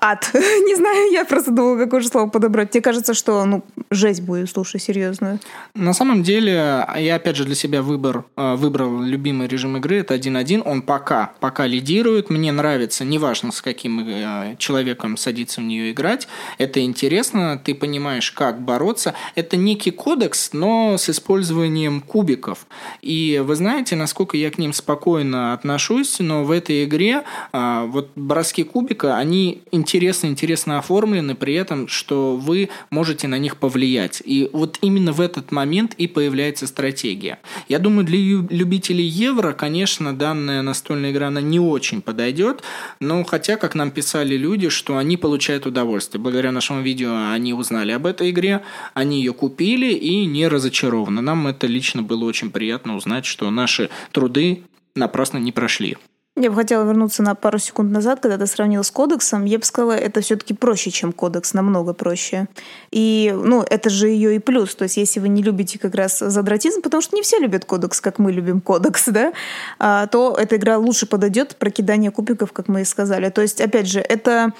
ад. 0.00 0.30
Не 0.34 0.74
знаю, 0.76 1.12
я 1.12 1.24
просто 1.24 1.50
думала, 1.50 1.78
какое 1.78 2.00
же 2.00 2.08
слово 2.08 2.28
подобрать. 2.28 2.72
Мне 2.74 2.82
кажется, 2.82 3.14
что 3.14 3.44
ну, 3.44 3.64
жесть 3.90 4.22
будет, 4.22 4.50
слушай, 4.50 4.80
серьезно. 4.80 5.38
На 5.74 5.94
самом 5.94 6.22
деле, 6.22 6.86
я 6.98 7.14
опять 7.16 7.36
же 7.36 7.44
для 7.44 7.54
себя 7.54 7.82
выбор, 7.82 8.24
э, 8.36 8.54
выбрал 8.56 9.00
любимый 9.00 9.48
режим 9.48 9.76
игры, 9.76 9.98
это 9.98 10.14
1.1. 10.14 10.62
Он 10.64 10.82
пока, 10.82 11.32
пока 11.40 11.66
лидирует. 11.66 12.30
Мне 12.30 12.52
нравится, 12.52 13.04
неважно 13.04 13.52
с 13.52 13.62
каким 13.62 14.00
э, 14.00 14.56
человеком 14.58 15.16
садиться 15.16 15.60
в 15.60 15.64
нее 15.64 15.92
играть. 15.92 16.28
Это 16.58 16.80
интересно, 16.80 17.60
ты 17.62 17.74
понимаешь, 17.74 18.30
как 18.30 18.60
бороться. 18.60 19.14
Это 19.34 19.56
некий 19.56 19.90
кодекс, 19.90 20.50
но 20.52 20.96
с 20.98 21.08
использованием 21.08 22.00
кубиков. 22.00 22.66
И 23.00 23.42
вы 23.44 23.56
знаете, 23.56 23.96
насколько 23.96 24.36
я 24.36 24.50
к 24.50 24.58
ним 24.58 24.72
спокойно 24.72 25.54
отношусь, 25.54 26.18
но 26.18 26.44
в 26.44 26.50
этой 26.50 26.84
игре 26.84 27.22
э, 27.52 27.84
вот 27.86 28.10
броски 28.14 28.62
кубика, 28.62 29.16
они 29.16 29.62
интересно, 29.86 30.26
интересно 30.26 30.78
оформлены, 30.78 31.34
при 31.34 31.54
этом, 31.54 31.88
что 31.88 32.36
вы 32.36 32.68
можете 32.90 33.28
на 33.28 33.38
них 33.38 33.56
повлиять. 33.56 34.22
И 34.24 34.50
вот 34.52 34.78
именно 34.82 35.12
в 35.12 35.20
этот 35.20 35.52
момент 35.52 35.94
и 35.94 36.06
появляется 36.06 36.66
стратегия. 36.66 37.38
Я 37.68 37.78
думаю, 37.78 38.04
для 38.04 38.18
любителей 38.18 39.06
евро, 39.06 39.52
конечно, 39.52 40.12
данная 40.12 40.62
настольная 40.62 41.12
игра, 41.12 41.28
она 41.28 41.40
не 41.40 41.60
очень 41.60 42.02
подойдет, 42.02 42.62
но 43.00 43.24
хотя, 43.24 43.56
как 43.56 43.74
нам 43.74 43.90
писали 43.90 44.36
люди, 44.36 44.68
что 44.68 44.96
они 44.96 45.16
получают 45.16 45.66
удовольствие. 45.66 46.20
Благодаря 46.20 46.52
нашему 46.52 46.82
видео 46.82 47.30
они 47.32 47.54
узнали 47.54 47.92
об 47.92 48.06
этой 48.06 48.30
игре, 48.30 48.62
они 48.94 49.18
ее 49.18 49.32
купили 49.32 49.92
и 49.92 50.26
не 50.26 50.48
разочарованы. 50.48 51.20
Нам 51.22 51.46
это 51.46 51.66
лично 51.66 52.02
было 52.02 52.24
очень 52.24 52.50
приятно 52.50 52.96
узнать, 52.96 53.26
что 53.26 53.50
наши 53.50 53.90
труды 54.12 54.62
напрасно 54.94 55.38
не 55.38 55.52
прошли. 55.52 55.96
Я 56.38 56.50
бы 56.50 56.56
хотела 56.56 56.84
вернуться 56.84 57.22
на 57.22 57.34
пару 57.34 57.58
секунд 57.58 57.90
назад, 57.90 58.20
когда 58.20 58.36
ты 58.36 58.46
сравнил 58.46 58.84
с 58.84 58.90
кодексом. 58.90 59.46
Я 59.46 59.58
бы 59.58 59.64
сказала, 59.64 59.92
это 59.92 60.20
все-таки 60.20 60.52
проще, 60.52 60.90
чем 60.90 61.14
кодекс, 61.14 61.54
намного 61.54 61.94
проще. 61.94 62.46
И, 62.90 63.34
ну, 63.34 63.62
это 63.62 63.88
же 63.88 64.08
ее 64.08 64.36
и 64.36 64.38
плюс. 64.38 64.74
То 64.74 64.82
есть, 64.82 64.98
если 64.98 65.18
вы 65.18 65.28
не 65.28 65.42
любите 65.42 65.78
как 65.78 65.94
раз 65.94 66.18
задратизм, 66.18 66.82
потому 66.82 67.00
что 67.00 67.16
не 67.16 67.22
все 67.22 67.38
любят 67.38 67.64
кодекс, 67.64 68.02
как 68.02 68.18
мы 68.18 68.32
любим 68.32 68.60
кодекс, 68.60 69.04
да, 69.06 69.32
а, 69.78 70.06
то 70.08 70.36
эта 70.38 70.56
игра 70.56 70.76
лучше 70.76 71.06
подойдет 71.06 71.56
про 71.56 71.70
кидание 71.70 72.10
кубиков, 72.10 72.52
как 72.52 72.68
мы 72.68 72.82
и 72.82 72.84
сказали. 72.84 73.30
То 73.30 73.40
есть, 73.40 73.62
опять 73.62 73.88
же, 73.88 74.00
это 74.00 74.52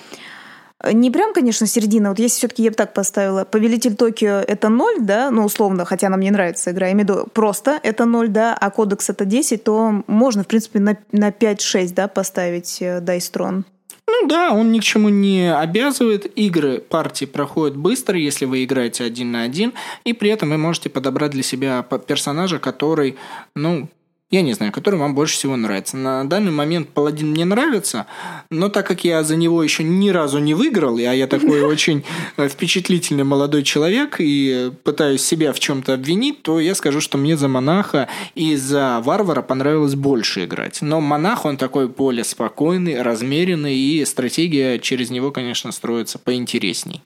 не 0.84 1.10
прям, 1.10 1.32
конечно, 1.32 1.66
середина. 1.66 2.10
Вот 2.10 2.18
если 2.18 2.38
все-таки 2.38 2.62
я 2.62 2.70
бы 2.70 2.76
так 2.76 2.92
поставила, 2.92 3.44
Повелитель 3.44 3.96
Токио 3.96 4.42
это 4.46 4.68
ноль, 4.68 5.00
да, 5.00 5.30
ну, 5.30 5.44
условно, 5.44 5.84
хотя 5.84 6.08
нам 6.08 6.20
не 6.20 6.30
нравится 6.30 6.70
игра, 6.70 6.86
я 6.86 6.92
имею 6.92 7.06
в 7.06 7.10
виду 7.10 7.26
просто 7.32 7.80
это 7.82 8.04
ноль, 8.04 8.28
да, 8.28 8.54
а 8.54 8.70
Кодекс 8.70 9.10
это 9.10 9.24
10, 9.24 9.64
то 9.64 10.02
можно, 10.06 10.44
в 10.44 10.46
принципе, 10.46 10.80
на, 10.80 10.98
на 11.12 11.30
5-6, 11.30 11.94
да, 11.94 12.08
поставить 12.08 12.80
Dice 12.80 13.60
э. 13.60 13.62
Ну 14.08 14.28
да, 14.28 14.52
он 14.52 14.70
ни 14.70 14.78
к 14.78 14.84
чему 14.84 15.08
не 15.08 15.52
обязывает. 15.52 16.26
Игры 16.38 16.78
партии 16.78 17.24
проходят 17.24 17.76
быстро, 17.76 18.16
если 18.16 18.44
вы 18.44 18.62
играете 18.62 19.04
один 19.04 19.32
на 19.32 19.42
один, 19.42 19.72
и 20.04 20.12
при 20.12 20.30
этом 20.30 20.50
вы 20.50 20.58
можете 20.58 20.90
подобрать 20.90 21.32
для 21.32 21.42
себя 21.42 21.82
персонажа, 21.82 22.58
который, 22.58 23.16
ну, 23.56 23.88
я 24.30 24.42
не 24.42 24.54
знаю, 24.54 24.72
который 24.72 24.98
вам 24.98 25.14
больше 25.14 25.34
всего 25.34 25.56
нравится. 25.56 25.96
На 25.96 26.24
данный 26.24 26.50
момент 26.50 26.88
Паладин 26.88 27.30
мне 27.30 27.44
нравится, 27.44 28.06
но 28.50 28.68
так 28.68 28.86
как 28.86 29.04
я 29.04 29.22
за 29.22 29.36
него 29.36 29.62
еще 29.62 29.84
ни 29.84 30.08
разу 30.10 30.38
не 30.40 30.54
выиграл, 30.54 30.96
а 30.96 31.14
я 31.14 31.28
такой 31.28 31.62
очень 31.64 32.04
э, 32.36 32.48
впечатлительный 32.48 33.22
молодой 33.22 33.62
человек 33.62 34.16
и 34.18 34.72
пытаюсь 34.82 35.22
себя 35.22 35.52
в 35.52 35.60
чем-то 35.60 35.94
обвинить, 35.94 36.42
то 36.42 36.58
я 36.58 36.74
скажу, 36.74 37.00
что 37.00 37.18
мне 37.18 37.36
за 37.36 37.46
монаха 37.46 38.08
и 38.34 38.56
за 38.56 39.00
варвара 39.00 39.42
понравилось 39.42 39.94
больше 39.94 40.44
играть. 40.44 40.82
Но 40.82 41.00
монах, 41.00 41.44
он 41.44 41.56
такой 41.56 41.86
более 41.86 42.24
спокойный, 42.24 43.02
размеренный, 43.02 43.76
и 43.76 44.04
стратегия 44.04 44.80
через 44.80 45.10
него, 45.10 45.30
конечно, 45.30 45.70
строится 45.70 46.18
поинтересней. 46.18 47.02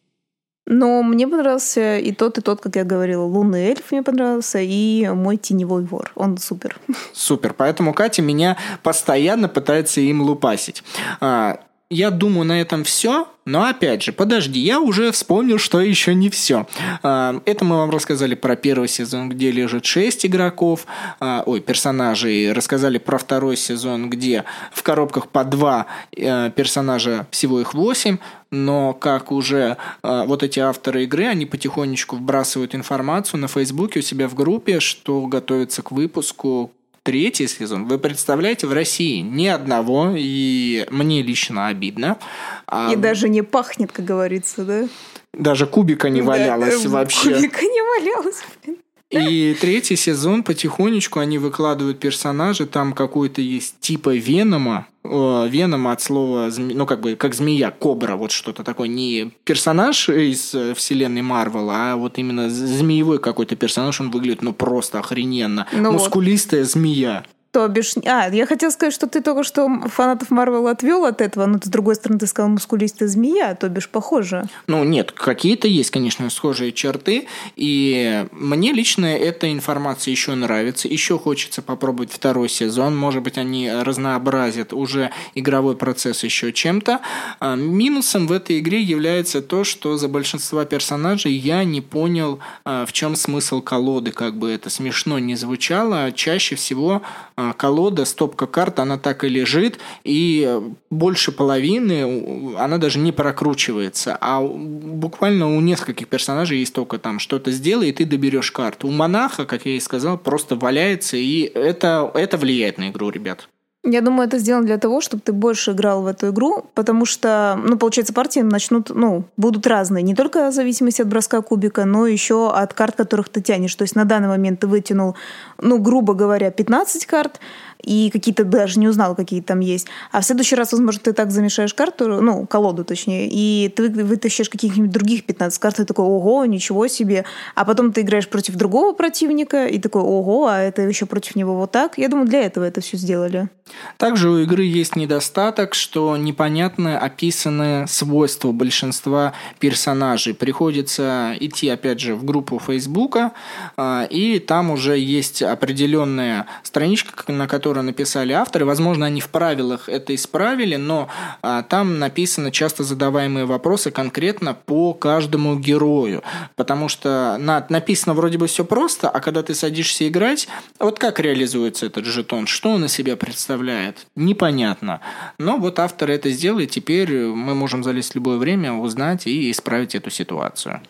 Но 0.72 1.02
мне 1.02 1.26
понравился 1.26 1.98
и 1.98 2.12
тот, 2.12 2.38
и 2.38 2.40
тот, 2.40 2.60
как 2.60 2.76
я 2.76 2.84
говорила. 2.84 3.24
Лунный 3.24 3.70
эльф 3.70 3.90
мне 3.90 4.04
понравился, 4.04 4.60
и 4.60 5.08
мой 5.08 5.36
теневой 5.36 5.82
вор. 5.82 6.12
Он 6.14 6.38
супер. 6.38 6.78
Супер. 7.12 7.54
Поэтому 7.54 7.92
Катя 7.92 8.22
меня 8.22 8.56
постоянно 8.84 9.48
пытается 9.48 10.00
им 10.00 10.22
лупасить. 10.22 10.84
А, 11.20 11.58
я 11.90 12.10
думаю, 12.10 12.46
на 12.46 12.60
этом 12.60 12.84
все. 12.84 13.28
Но 13.44 13.64
опять 13.64 14.02
же, 14.04 14.12
подожди, 14.12 14.60
я 14.60 14.80
уже 14.80 15.10
вспомнил, 15.10 15.58
что 15.58 15.80
еще 15.80 16.14
не 16.14 16.30
все. 16.30 16.68
А, 17.02 17.42
это 17.46 17.64
мы 17.64 17.78
вам 17.78 17.90
рассказали 17.90 18.36
про 18.36 18.54
первый 18.54 18.86
сезон, 18.86 19.28
где 19.28 19.50
лежит 19.50 19.84
6 19.84 20.26
игроков, 20.26 20.86
а, 21.18 21.42
ой, 21.44 21.60
персонажей. 21.60 22.52
Рассказали 22.52 22.98
про 22.98 23.18
второй 23.18 23.56
сезон, 23.56 24.08
где 24.08 24.44
в 24.72 24.84
коробках 24.84 25.28
по 25.28 25.42
2 25.42 25.86
э, 26.16 26.50
персонажа, 26.54 27.26
всего 27.32 27.60
их 27.60 27.74
8. 27.74 28.18
Но 28.52 28.92
как 28.92 29.32
уже 29.32 29.76
а, 30.02 30.24
вот 30.26 30.44
эти 30.44 30.60
авторы 30.60 31.04
игры, 31.04 31.26
они 31.26 31.44
потихонечку 31.44 32.16
вбрасывают 32.16 32.76
информацию 32.76 33.40
на 33.40 33.48
Фейсбуке 33.48 33.98
у 33.98 34.02
себя 34.02 34.28
в 34.28 34.34
группе, 34.34 34.78
что 34.78 35.26
готовится 35.26 35.82
к 35.82 35.90
выпуску 35.90 36.70
третий 37.02 37.46
сезон. 37.46 37.86
Вы 37.86 37.98
представляете, 37.98 38.66
в 38.66 38.72
России 38.72 39.20
ни 39.20 39.46
одного, 39.46 40.12
и 40.16 40.86
мне 40.90 41.22
лично 41.22 41.68
обидно. 41.68 42.18
А... 42.66 42.92
И 42.92 42.96
даже 42.96 43.28
не 43.28 43.42
пахнет, 43.42 43.92
как 43.92 44.04
говорится, 44.04 44.64
да? 44.64 44.88
Даже 45.32 45.66
кубика 45.66 46.08
не 46.10 46.22
валялось 46.22 46.82
да, 46.82 46.88
вообще. 46.88 47.34
Кубика 47.34 47.62
не 47.62 47.82
валялось, 47.82 48.42
блин. 48.64 48.78
И 49.10 49.56
третий 49.60 49.96
сезон 49.96 50.44
потихонечку 50.44 51.18
они 51.18 51.38
выкладывают 51.38 51.98
персонажи, 51.98 52.66
там 52.66 52.92
какой-то 52.92 53.40
есть 53.40 53.80
типа 53.80 54.14
Венома, 54.14 54.86
Веном 55.02 55.88
от 55.88 56.00
слова, 56.00 56.50
ну, 56.56 56.86
как 56.86 57.00
бы, 57.00 57.16
как 57.16 57.34
змея, 57.34 57.70
кобра, 57.70 58.14
вот 58.16 58.30
что-то 58.30 58.62
такое. 58.62 58.86
Не 58.86 59.32
персонаж 59.44 60.08
из 60.08 60.54
э, 60.54 60.74
вселенной 60.74 61.22
Марвел, 61.22 61.70
а 61.70 61.96
вот 61.96 62.18
именно 62.18 62.50
змеевой 62.50 63.18
какой-то 63.18 63.56
персонаж, 63.56 64.00
он 64.00 64.10
выглядит, 64.10 64.42
ну, 64.42 64.52
просто 64.52 64.98
охрененно. 64.98 65.66
Ну 65.72 65.92
Мускулистая 65.92 66.62
вот. 66.62 66.70
змея. 66.70 67.24
То 67.52 67.66
бишь... 67.66 67.94
А, 68.06 68.28
я 68.30 68.46
хотела 68.46 68.70
сказать, 68.70 68.94
что 68.94 69.08
ты 69.08 69.20
только 69.20 69.42
что 69.42 69.68
фанатов 69.88 70.30
Марвел 70.30 70.68
отвел 70.68 71.04
от 71.04 71.20
этого, 71.20 71.46
но 71.46 71.58
с 71.60 71.66
другой 71.66 71.96
стороны 71.96 72.20
ты 72.20 72.28
сказал 72.28 72.48
мускулистая 72.48 73.08
змея, 73.08 73.56
то 73.56 73.68
бишь 73.68 73.88
похоже. 73.88 74.44
Ну, 74.68 74.84
нет, 74.84 75.10
какие-то 75.10 75.66
есть, 75.66 75.90
конечно, 75.90 76.30
схожие 76.30 76.70
черты, 76.70 77.26
и 77.56 78.24
мне 78.30 78.72
лично 78.72 79.06
эта 79.06 79.50
информация 79.50 80.12
еще 80.12 80.36
нравится, 80.36 80.86
еще 80.86 81.18
хочется 81.18 81.60
попробовать 81.60 82.12
второй 82.12 82.48
сезон, 82.48 82.96
может 82.96 83.24
быть, 83.24 83.36
они 83.36 83.68
разнообразят 83.68 84.72
уже 84.72 85.10
игровой 85.34 85.76
процесс 85.76 86.22
еще 86.22 86.52
чем-то. 86.52 87.00
А, 87.40 87.56
минусом 87.56 88.28
в 88.28 88.32
этой 88.32 88.60
игре 88.60 88.80
является 88.80 89.42
то, 89.42 89.64
что 89.64 89.96
за 89.96 90.06
большинство 90.06 90.64
персонажей 90.64 91.32
я 91.32 91.64
не 91.64 91.80
понял, 91.80 92.38
а, 92.64 92.86
в 92.86 92.92
чем 92.92 93.16
смысл 93.16 93.60
колоды, 93.60 94.12
как 94.12 94.36
бы 94.36 94.52
это 94.52 94.70
смешно 94.70 95.18
не 95.18 95.34
звучало, 95.34 96.12
чаще 96.12 96.54
всего 96.54 97.02
а, 97.34 97.39
колода, 97.56 98.04
стопка 98.04 98.46
карт, 98.46 98.78
она 98.78 98.98
так 98.98 99.24
и 99.24 99.28
лежит, 99.28 99.78
и 100.04 100.60
больше 100.90 101.32
половины 101.32 102.54
она 102.56 102.78
даже 102.78 102.98
не 102.98 103.12
прокручивается, 103.12 104.16
а 104.20 104.40
буквально 104.40 105.56
у 105.56 105.60
нескольких 105.60 106.08
персонажей 106.08 106.58
есть 106.58 106.74
только 106.74 106.98
там 106.98 107.18
что-то 107.18 107.50
сделай, 107.50 107.90
и 107.90 107.92
ты 107.92 108.04
доберешь 108.04 108.50
карту. 108.50 108.88
У 108.88 108.90
монаха, 108.90 109.46
как 109.46 109.66
я 109.66 109.76
и 109.76 109.80
сказал, 109.80 110.18
просто 110.18 110.56
валяется, 110.56 111.16
и 111.16 111.42
это, 111.42 112.10
это 112.14 112.36
влияет 112.36 112.78
на 112.78 112.90
игру, 112.90 113.10
ребят. 113.10 113.48
Я 113.82 114.02
думаю, 114.02 114.28
это 114.28 114.38
сделано 114.38 114.66
для 114.66 114.76
того, 114.76 115.00
чтобы 115.00 115.22
ты 115.22 115.32
больше 115.32 115.72
играл 115.72 116.02
в 116.02 116.06
эту 116.06 116.28
игру, 116.28 116.66
потому 116.74 117.06
что, 117.06 117.58
ну, 117.64 117.78
получается, 117.78 118.12
партии 118.12 118.40
начнут, 118.40 118.90
ну, 118.90 119.24
будут 119.38 119.66
разные. 119.66 120.02
Не 120.02 120.14
только 120.14 120.50
в 120.50 120.52
зависимости 120.52 121.00
от 121.00 121.08
броска 121.08 121.40
кубика, 121.40 121.86
но 121.86 122.06
еще 122.06 122.50
от 122.50 122.74
карт, 122.74 122.96
которых 122.96 123.30
ты 123.30 123.40
тянешь. 123.40 123.74
То 123.74 123.82
есть 123.82 123.96
на 123.96 124.04
данный 124.04 124.28
момент 124.28 124.60
ты 124.60 124.66
вытянул, 124.66 125.16
ну, 125.56 125.78
грубо 125.78 126.12
говоря, 126.12 126.50
15 126.50 127.06
карт, 127.06 127.40
и 127.82 128.10
какие-то 128.10 128.44
даже 128.44 128.78
не 128.78 128.88
узнал, 128.88 129.14
какие 129.14 129.40
там 129.40 129.60
есть. 129.60 129.86
А 130.12 130.20
в 130.20 130.24
следующий 130.24 130.56
раз, 130.56 130.72
возможно, 130.72 131.00
ты 131.02 131.12
так 131.12 131.30
замешаешь 131.30 131.74
карту, 131.74 132.20
ну, 132.20 132.46
колоду 132.46 132.84
точнее, 132.84 133.28
и 133.30 133.68
ты 133.68 133.88
вытащишь 133.88 134.48
каких-нибудь 134.48 134.90
других 134.90 135.24
15 135.24 135.58
карт, 135.58 135.80
и 135.80 135.84
такой, 135.84 136.04
ого, 136.04 136.44
ничего 136.44 136.88
себе. 136.88 137.24
А 137.54 137.64
потом 137.64 137.92
ты 137.92 138.02
играешь 138.02 138.28
против 138.28 138.56
другого 138.56 138.92
противника, 138.92 139.66
и 139.66 139.78
такой, 139.78 140.02
ого, 140.02 140.46
а 140.46 140.58
это 140.58 140.82
еще 140.82 141.06
против 141.06 141.36
него 141.36 141.56
вот 141.56 141.72
так. 141.72 141.98
Я 141.98 142.08
думаю, 142.08 142.26
для 142.26 142.42
этого 142.42 142.64
это 142.64 142.80
все 142.80 142.96
сделали. 142.96 143.48
Также 143.96 144.28
у 144.30 144.38
игры 144.38 144.64
есть 144.64 144.96
недостаток, 144.96 145.74
что 145.74 146.16
непонятно 146.16 146.98
описаны 146.98 147.86
свойства 147.86 148.52
большинства 148.52 149.32
персонажей. 149.58 150.34
Приходится 150.34 151.34
идти, 151.38 151.68
опять 151.68 152.00
же, 152.00 152.14
в 152.14 152.24
группу 152.24 152.58
Фейсбука, 152.58 153.32
а, 153.76 154.04
и 154.10 154.38
там 154.38 154.70
уже 154.70 154.98
есть 154.98 155.42
определенная 155.42 156.46
страничка, 156.62 157.30
на 157.32 157.46
которой 157.46 157.69
которые 157.70 157.84
написали 157.84 158.32
авторы. 158.32 158.64
Возможно, 158.64 159.06
они 159.06 159.20
в 159.20 159.28
правилах 159.28 159.88
это 159.88 160.12
исправили, 160.12 160.74
но 160.74 161.08
а, 161.40 161.62
там 161.62 162.00
написаны 162.00 162.50
часто 162.50 162.82
задаваемые 162.82 163.44
вопросы 163.44 163.92
конкретно 163.92 164.54
по 164.54 164.92
каждому 164.92 165.56
герою. 165.56 166.24
Потому 166.56 166.88
что 166.88 167.36
на, 167.38 167.64
написано 167.68 168.14
вроде 168.14 168.38
бы 168.38 168.48
все 168.48 168.64
просто, 168.64 169.08
а 169.08 169.20
когда 169.20 169.44
ты 169.44 169.54
садишься 169.54 170.08
играть, 170.08 170.48
вот 170.80 170.98
как 170.98 171.20
реализуется 171.20 171.86
этот 171.86 172.06
жетон, 172.06 172.48
что 172.48 172.70
он 172.70 172.86
из 172.86 172.92
себя 172.92 173.16
представляет, 173.16 174.06
непонятно. 174.16 175.00
Но 175.38 175.56
вот 175.56 175.78
автор 175.78 176.10
это 176.10 176.28
сделал, 176.30 176.58
и 176.58 176.66
теперь 176.66 177.26
мы 177.26 177.54
можем 177.54 177.84
залезть 177.84 178.12
в 178.12 178.14
любое 178.16 178.38
время, 178.38 178.72
узнать 178.72 179.28
и 179.28 179.48
исправить 179.48 179.94
эту 179.94 180.10
ситуацию. 180.10 180.82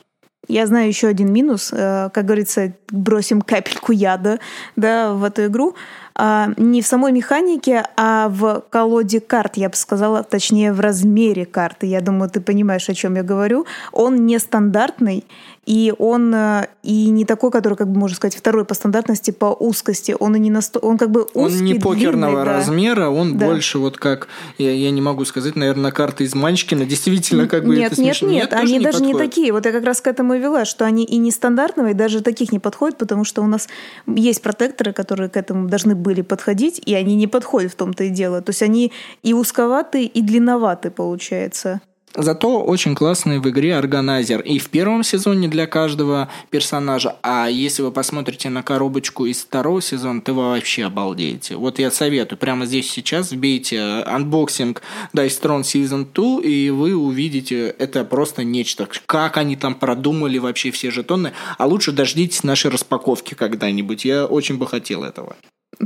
Я 0.50 0.66
знаю 0.66 0.88
еще 0.88 1.06
один 1.06 1.32
минус, 1.32 1.72
э, 1.72 2.10
как 2.12 2.24
говорится, 2.24 2.72
бросим 2.90 3.40
капельку 3.40 3.92
яда 3.92 4.40
да, 4.74 5.12
в 5.12 5.22
эту 5.22 5.46
игру. 5.46 5.76
А, 6.16 6.50
не 6.56 6.82
в 6.82 6.86
самой 6.86 7.12
механике, 7.12 7.84
а 7.96 8.28
в 8.28 8.64
колоде 8.68 9.20
карт, 9.20 9.56
я 9.56 9.68
бы 9.68 9.76
сказала, 9.76 10.22
точнее 10.22 10.72
в 10.72 10.80
размере 10.80 11.46
карты. 11.46 11.86
Я 11.86 12.00
думаю, 12.00 12.28
ты 12.28 12.40
понимаешь, 12.40 12.88
о 12.88 12.94
чем 12.94 13.14
я 13.14 13.22
говорю. 13.22 13.64
Он 13.92 14.26
нестандартный, 14.26 15.24
и 15.70 15.94
он 15.98 16.34
э, 16.34 16.66
и 16.82 17.10
не 17.10 17.24
такой, 17.24 17.52
который, 17.52 17.74
как 17.74 17.88
бы 17.92 17.96
можно 17.96 18.16
сказать, 18.16 18.34
второй 18.34 18.64
по 18.64 18.74
стандартности, 18.74 19.30
по 19.30 19.56
узкости. 19.56 20.16
Он 20.18 20.34
и 20.34 20.40
не 20.40 20.50
насто... 20.50 20.80
он 20.80 20.98
как 20.98 21.12
бы 21.12 21.22
узкий, 21.22 21.38
Он 21.38 21.64
не 21.64 21.74
покерного 21.74 22.32
длинный, 22.32 22.44
да. 22.44 22.56
размера, 22.56 23.08
он 23.08 23.38
да. 23.38 23.46
больше 23.46 23.78
вот 23.78 23.96
как, 23.96 24.26
я, 24.58 24.72
я 24.72 24.90
не 24.90 25.00
могу 25.00 25.24
сказать, 25.24 25.54
наверное, 25.54 25.92
карты 25.92 26.24
из 26.24 26.34
Манчкина. 26.34 26.86
Действительно, 26.86 27.46
как 27.46 27.64
бы 27.64 27.76
нет, 27.76 27.92
это 27.92 28.02
нет, 28.02 28.16
смешно. 28.16 28.34
Нет, 28.34 28.50
нет, 28.50 28.60
они 28.60 28.72
не 28.72 28.80
даже 28.80 28.98
подходят. 28.98 29.20
не 29.20 29.28
такие. 29.28 29.52
Вот 29.52 29.64
я 29.64 29.70
как 29.70 29.84
раз 29.84 30.00
к 30.00 30.08
этому 30.08 30.34
и 30.34 30.40
вела, 30.40 30.64
что 30.64 30.84
они 30.84 31.04
и 31.04 31.18
нестандартного, 31.18 31.90
и 31.90 31.94
даже 31.94 32.20
таких 32.20 32.50
не 32.50 32.58
подходят, 32.58 32.98
потому 32.98 33.22
что 33.22 33.40
у 33.40 33.46
нас 33.46 33.68
есть 34.08 34.42
протекторы, 34.42 34.92
которые 34.92 35.30
к 35.30 35.36
этому 35.36 35.68
должны 35.68 35.94
были 35.94 36.22
подходить, 36.22 36.82
и 36.84 36.96
они 36.96 37.14
не 37.14 37.28
подходят 37.28 37.70
в 37.70 37.76
том-то 37.76 38.02
и 38.02 38.08
дело. 38.08 38.42
То 38.42 38.50
есть 38.50 38.62
они 38.62 38.90
и 39.22 39.34
узковатые, 39.34 40.06
и 40.06 40.20
длинноватые, 40.20 40.90
получается. 40.90 41.80
Зато 42.14 42.62
очень 42.62 42.94
классный 42.94 43.38
в 43.38 43.48
игре 43.48 43.76
органайзер. 43.76 44.40
И 44.40 44.58
в 44.58 44.68
первом 44.68 45.04
сезоне 45.04 45.48
для 45.48 45.66
каждого 45.66 46.28
персонажа. 46.50 47.16
А 47.22 47.46
если 47.46 47.82
вы 47.82 47.92
посмотрите 47.92 48.50
на 48.50 48.62
коробочку 48.62 49.26
из 49.26 49.38
второго 49.38 49.80
сезона, 49.80 50.20
то 50.20 50.34
вы 50.34 50.50
вообще 50.50 50.84
обалдеете. 50.84 51.56
Вот 51.56 51.78
я 51.78 51.90
советую. 51.90 52.38
Прямо 52.38 52.66
здесь 52.66 52.90
сейчас 52.90 53.30
вбейте 53.30 53.80
unboxing 53.80 54.82
Dice 55.14 55.40
Throne 55.40 55.62
Season 55.62 56.06
2, 56.12 56.42
и 56.42 56.70
вы 56.70 56.96
увидите 56.96 57.68
это 57.78 58.04
просто 58.04 58.42
нечто. 58.42 58.88
Как 59.06 59.36
они 59.36 59.54
там 59.54 59.76
продумали 59.76 60.38
вообще 60.38 60.72
все 60.72 60.90
жетоны. 60.90 61.32
А 61.58 61.66
лучше 61.66 61.92
дождитесь 61.92 62.42
нашей 62.42 62.72
распаковки 62.72 63.34
когда-нибудь. 63.34 64.04
Я 64.04 64.26
очень 64.26 64.58
бы 64.58 64.66
хотел 64.66 65.04
этого. 65.04 65.36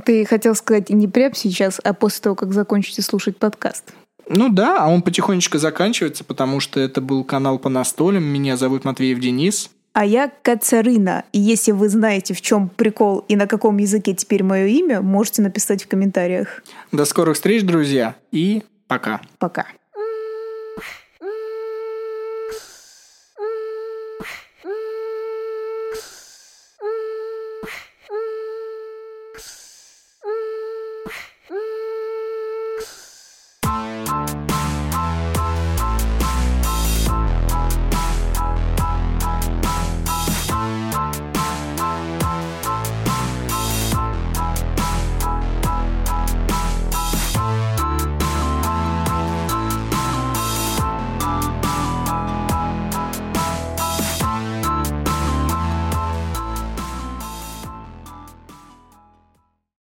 Ты 0.05 0.25
хотел 0.25 0.55
сказать 0.55 0.91
не 0.91 1.07
прямо 1.07 1.35
сейчас, 1.35 1.81
а 1.85 1.93
после 1.93 2.23
того, 2.23 2.35
как 2.35 2.53
закончите 2.53 3.03
слушать 3.03 3.37
подкаст. 3.37 3.93
Ну 4.29 4.49
да, 4.49 4.79
а 4.81 4.89
он 4.89 5.03
потихонечку 5.03 5.59
заканчивается, 5.59 6.25
потому 6.25 6.61
что 6.61 6.81
это 6.81 7.01
был 7.01 7.25
канал 7.25 7.59
по 7.59 7.69
настолям. 7.69 8.25
Меня 8.25 8.57
зовут 8.57 8.85
Матвеев 8.85 9.19
Денис. 9.19 9.71
А 9.93 10.05
я 10.05 10.31
Кацарина. 10.43 11.25
И 11.33 11.39
если 11.39 11.71
вы 11.71 11.89
знаете, 11.89 12.35
в 12.35 12.41
чем 12.41 12.69
прикол 12.69 13.25
и 13.29 13.37
на 13.37 13.47
каком 13.47 13.77
языке 13.77 14.13
теперь 14.13 14.43
мое 14.43 14.67
имя, 14.67 15.01
можете 15.01 15.41
написать 15.41 15.85
в 15.85 15.89
комментариях. 15.89 16.65
До 16.91 17.05
скорых 17.05 17.37
встреч, 17.37 17.63
друзья, 17.63 18.17
и 18.33 18.65
пока. 18.89 19.21
Пока. 19.39 19.67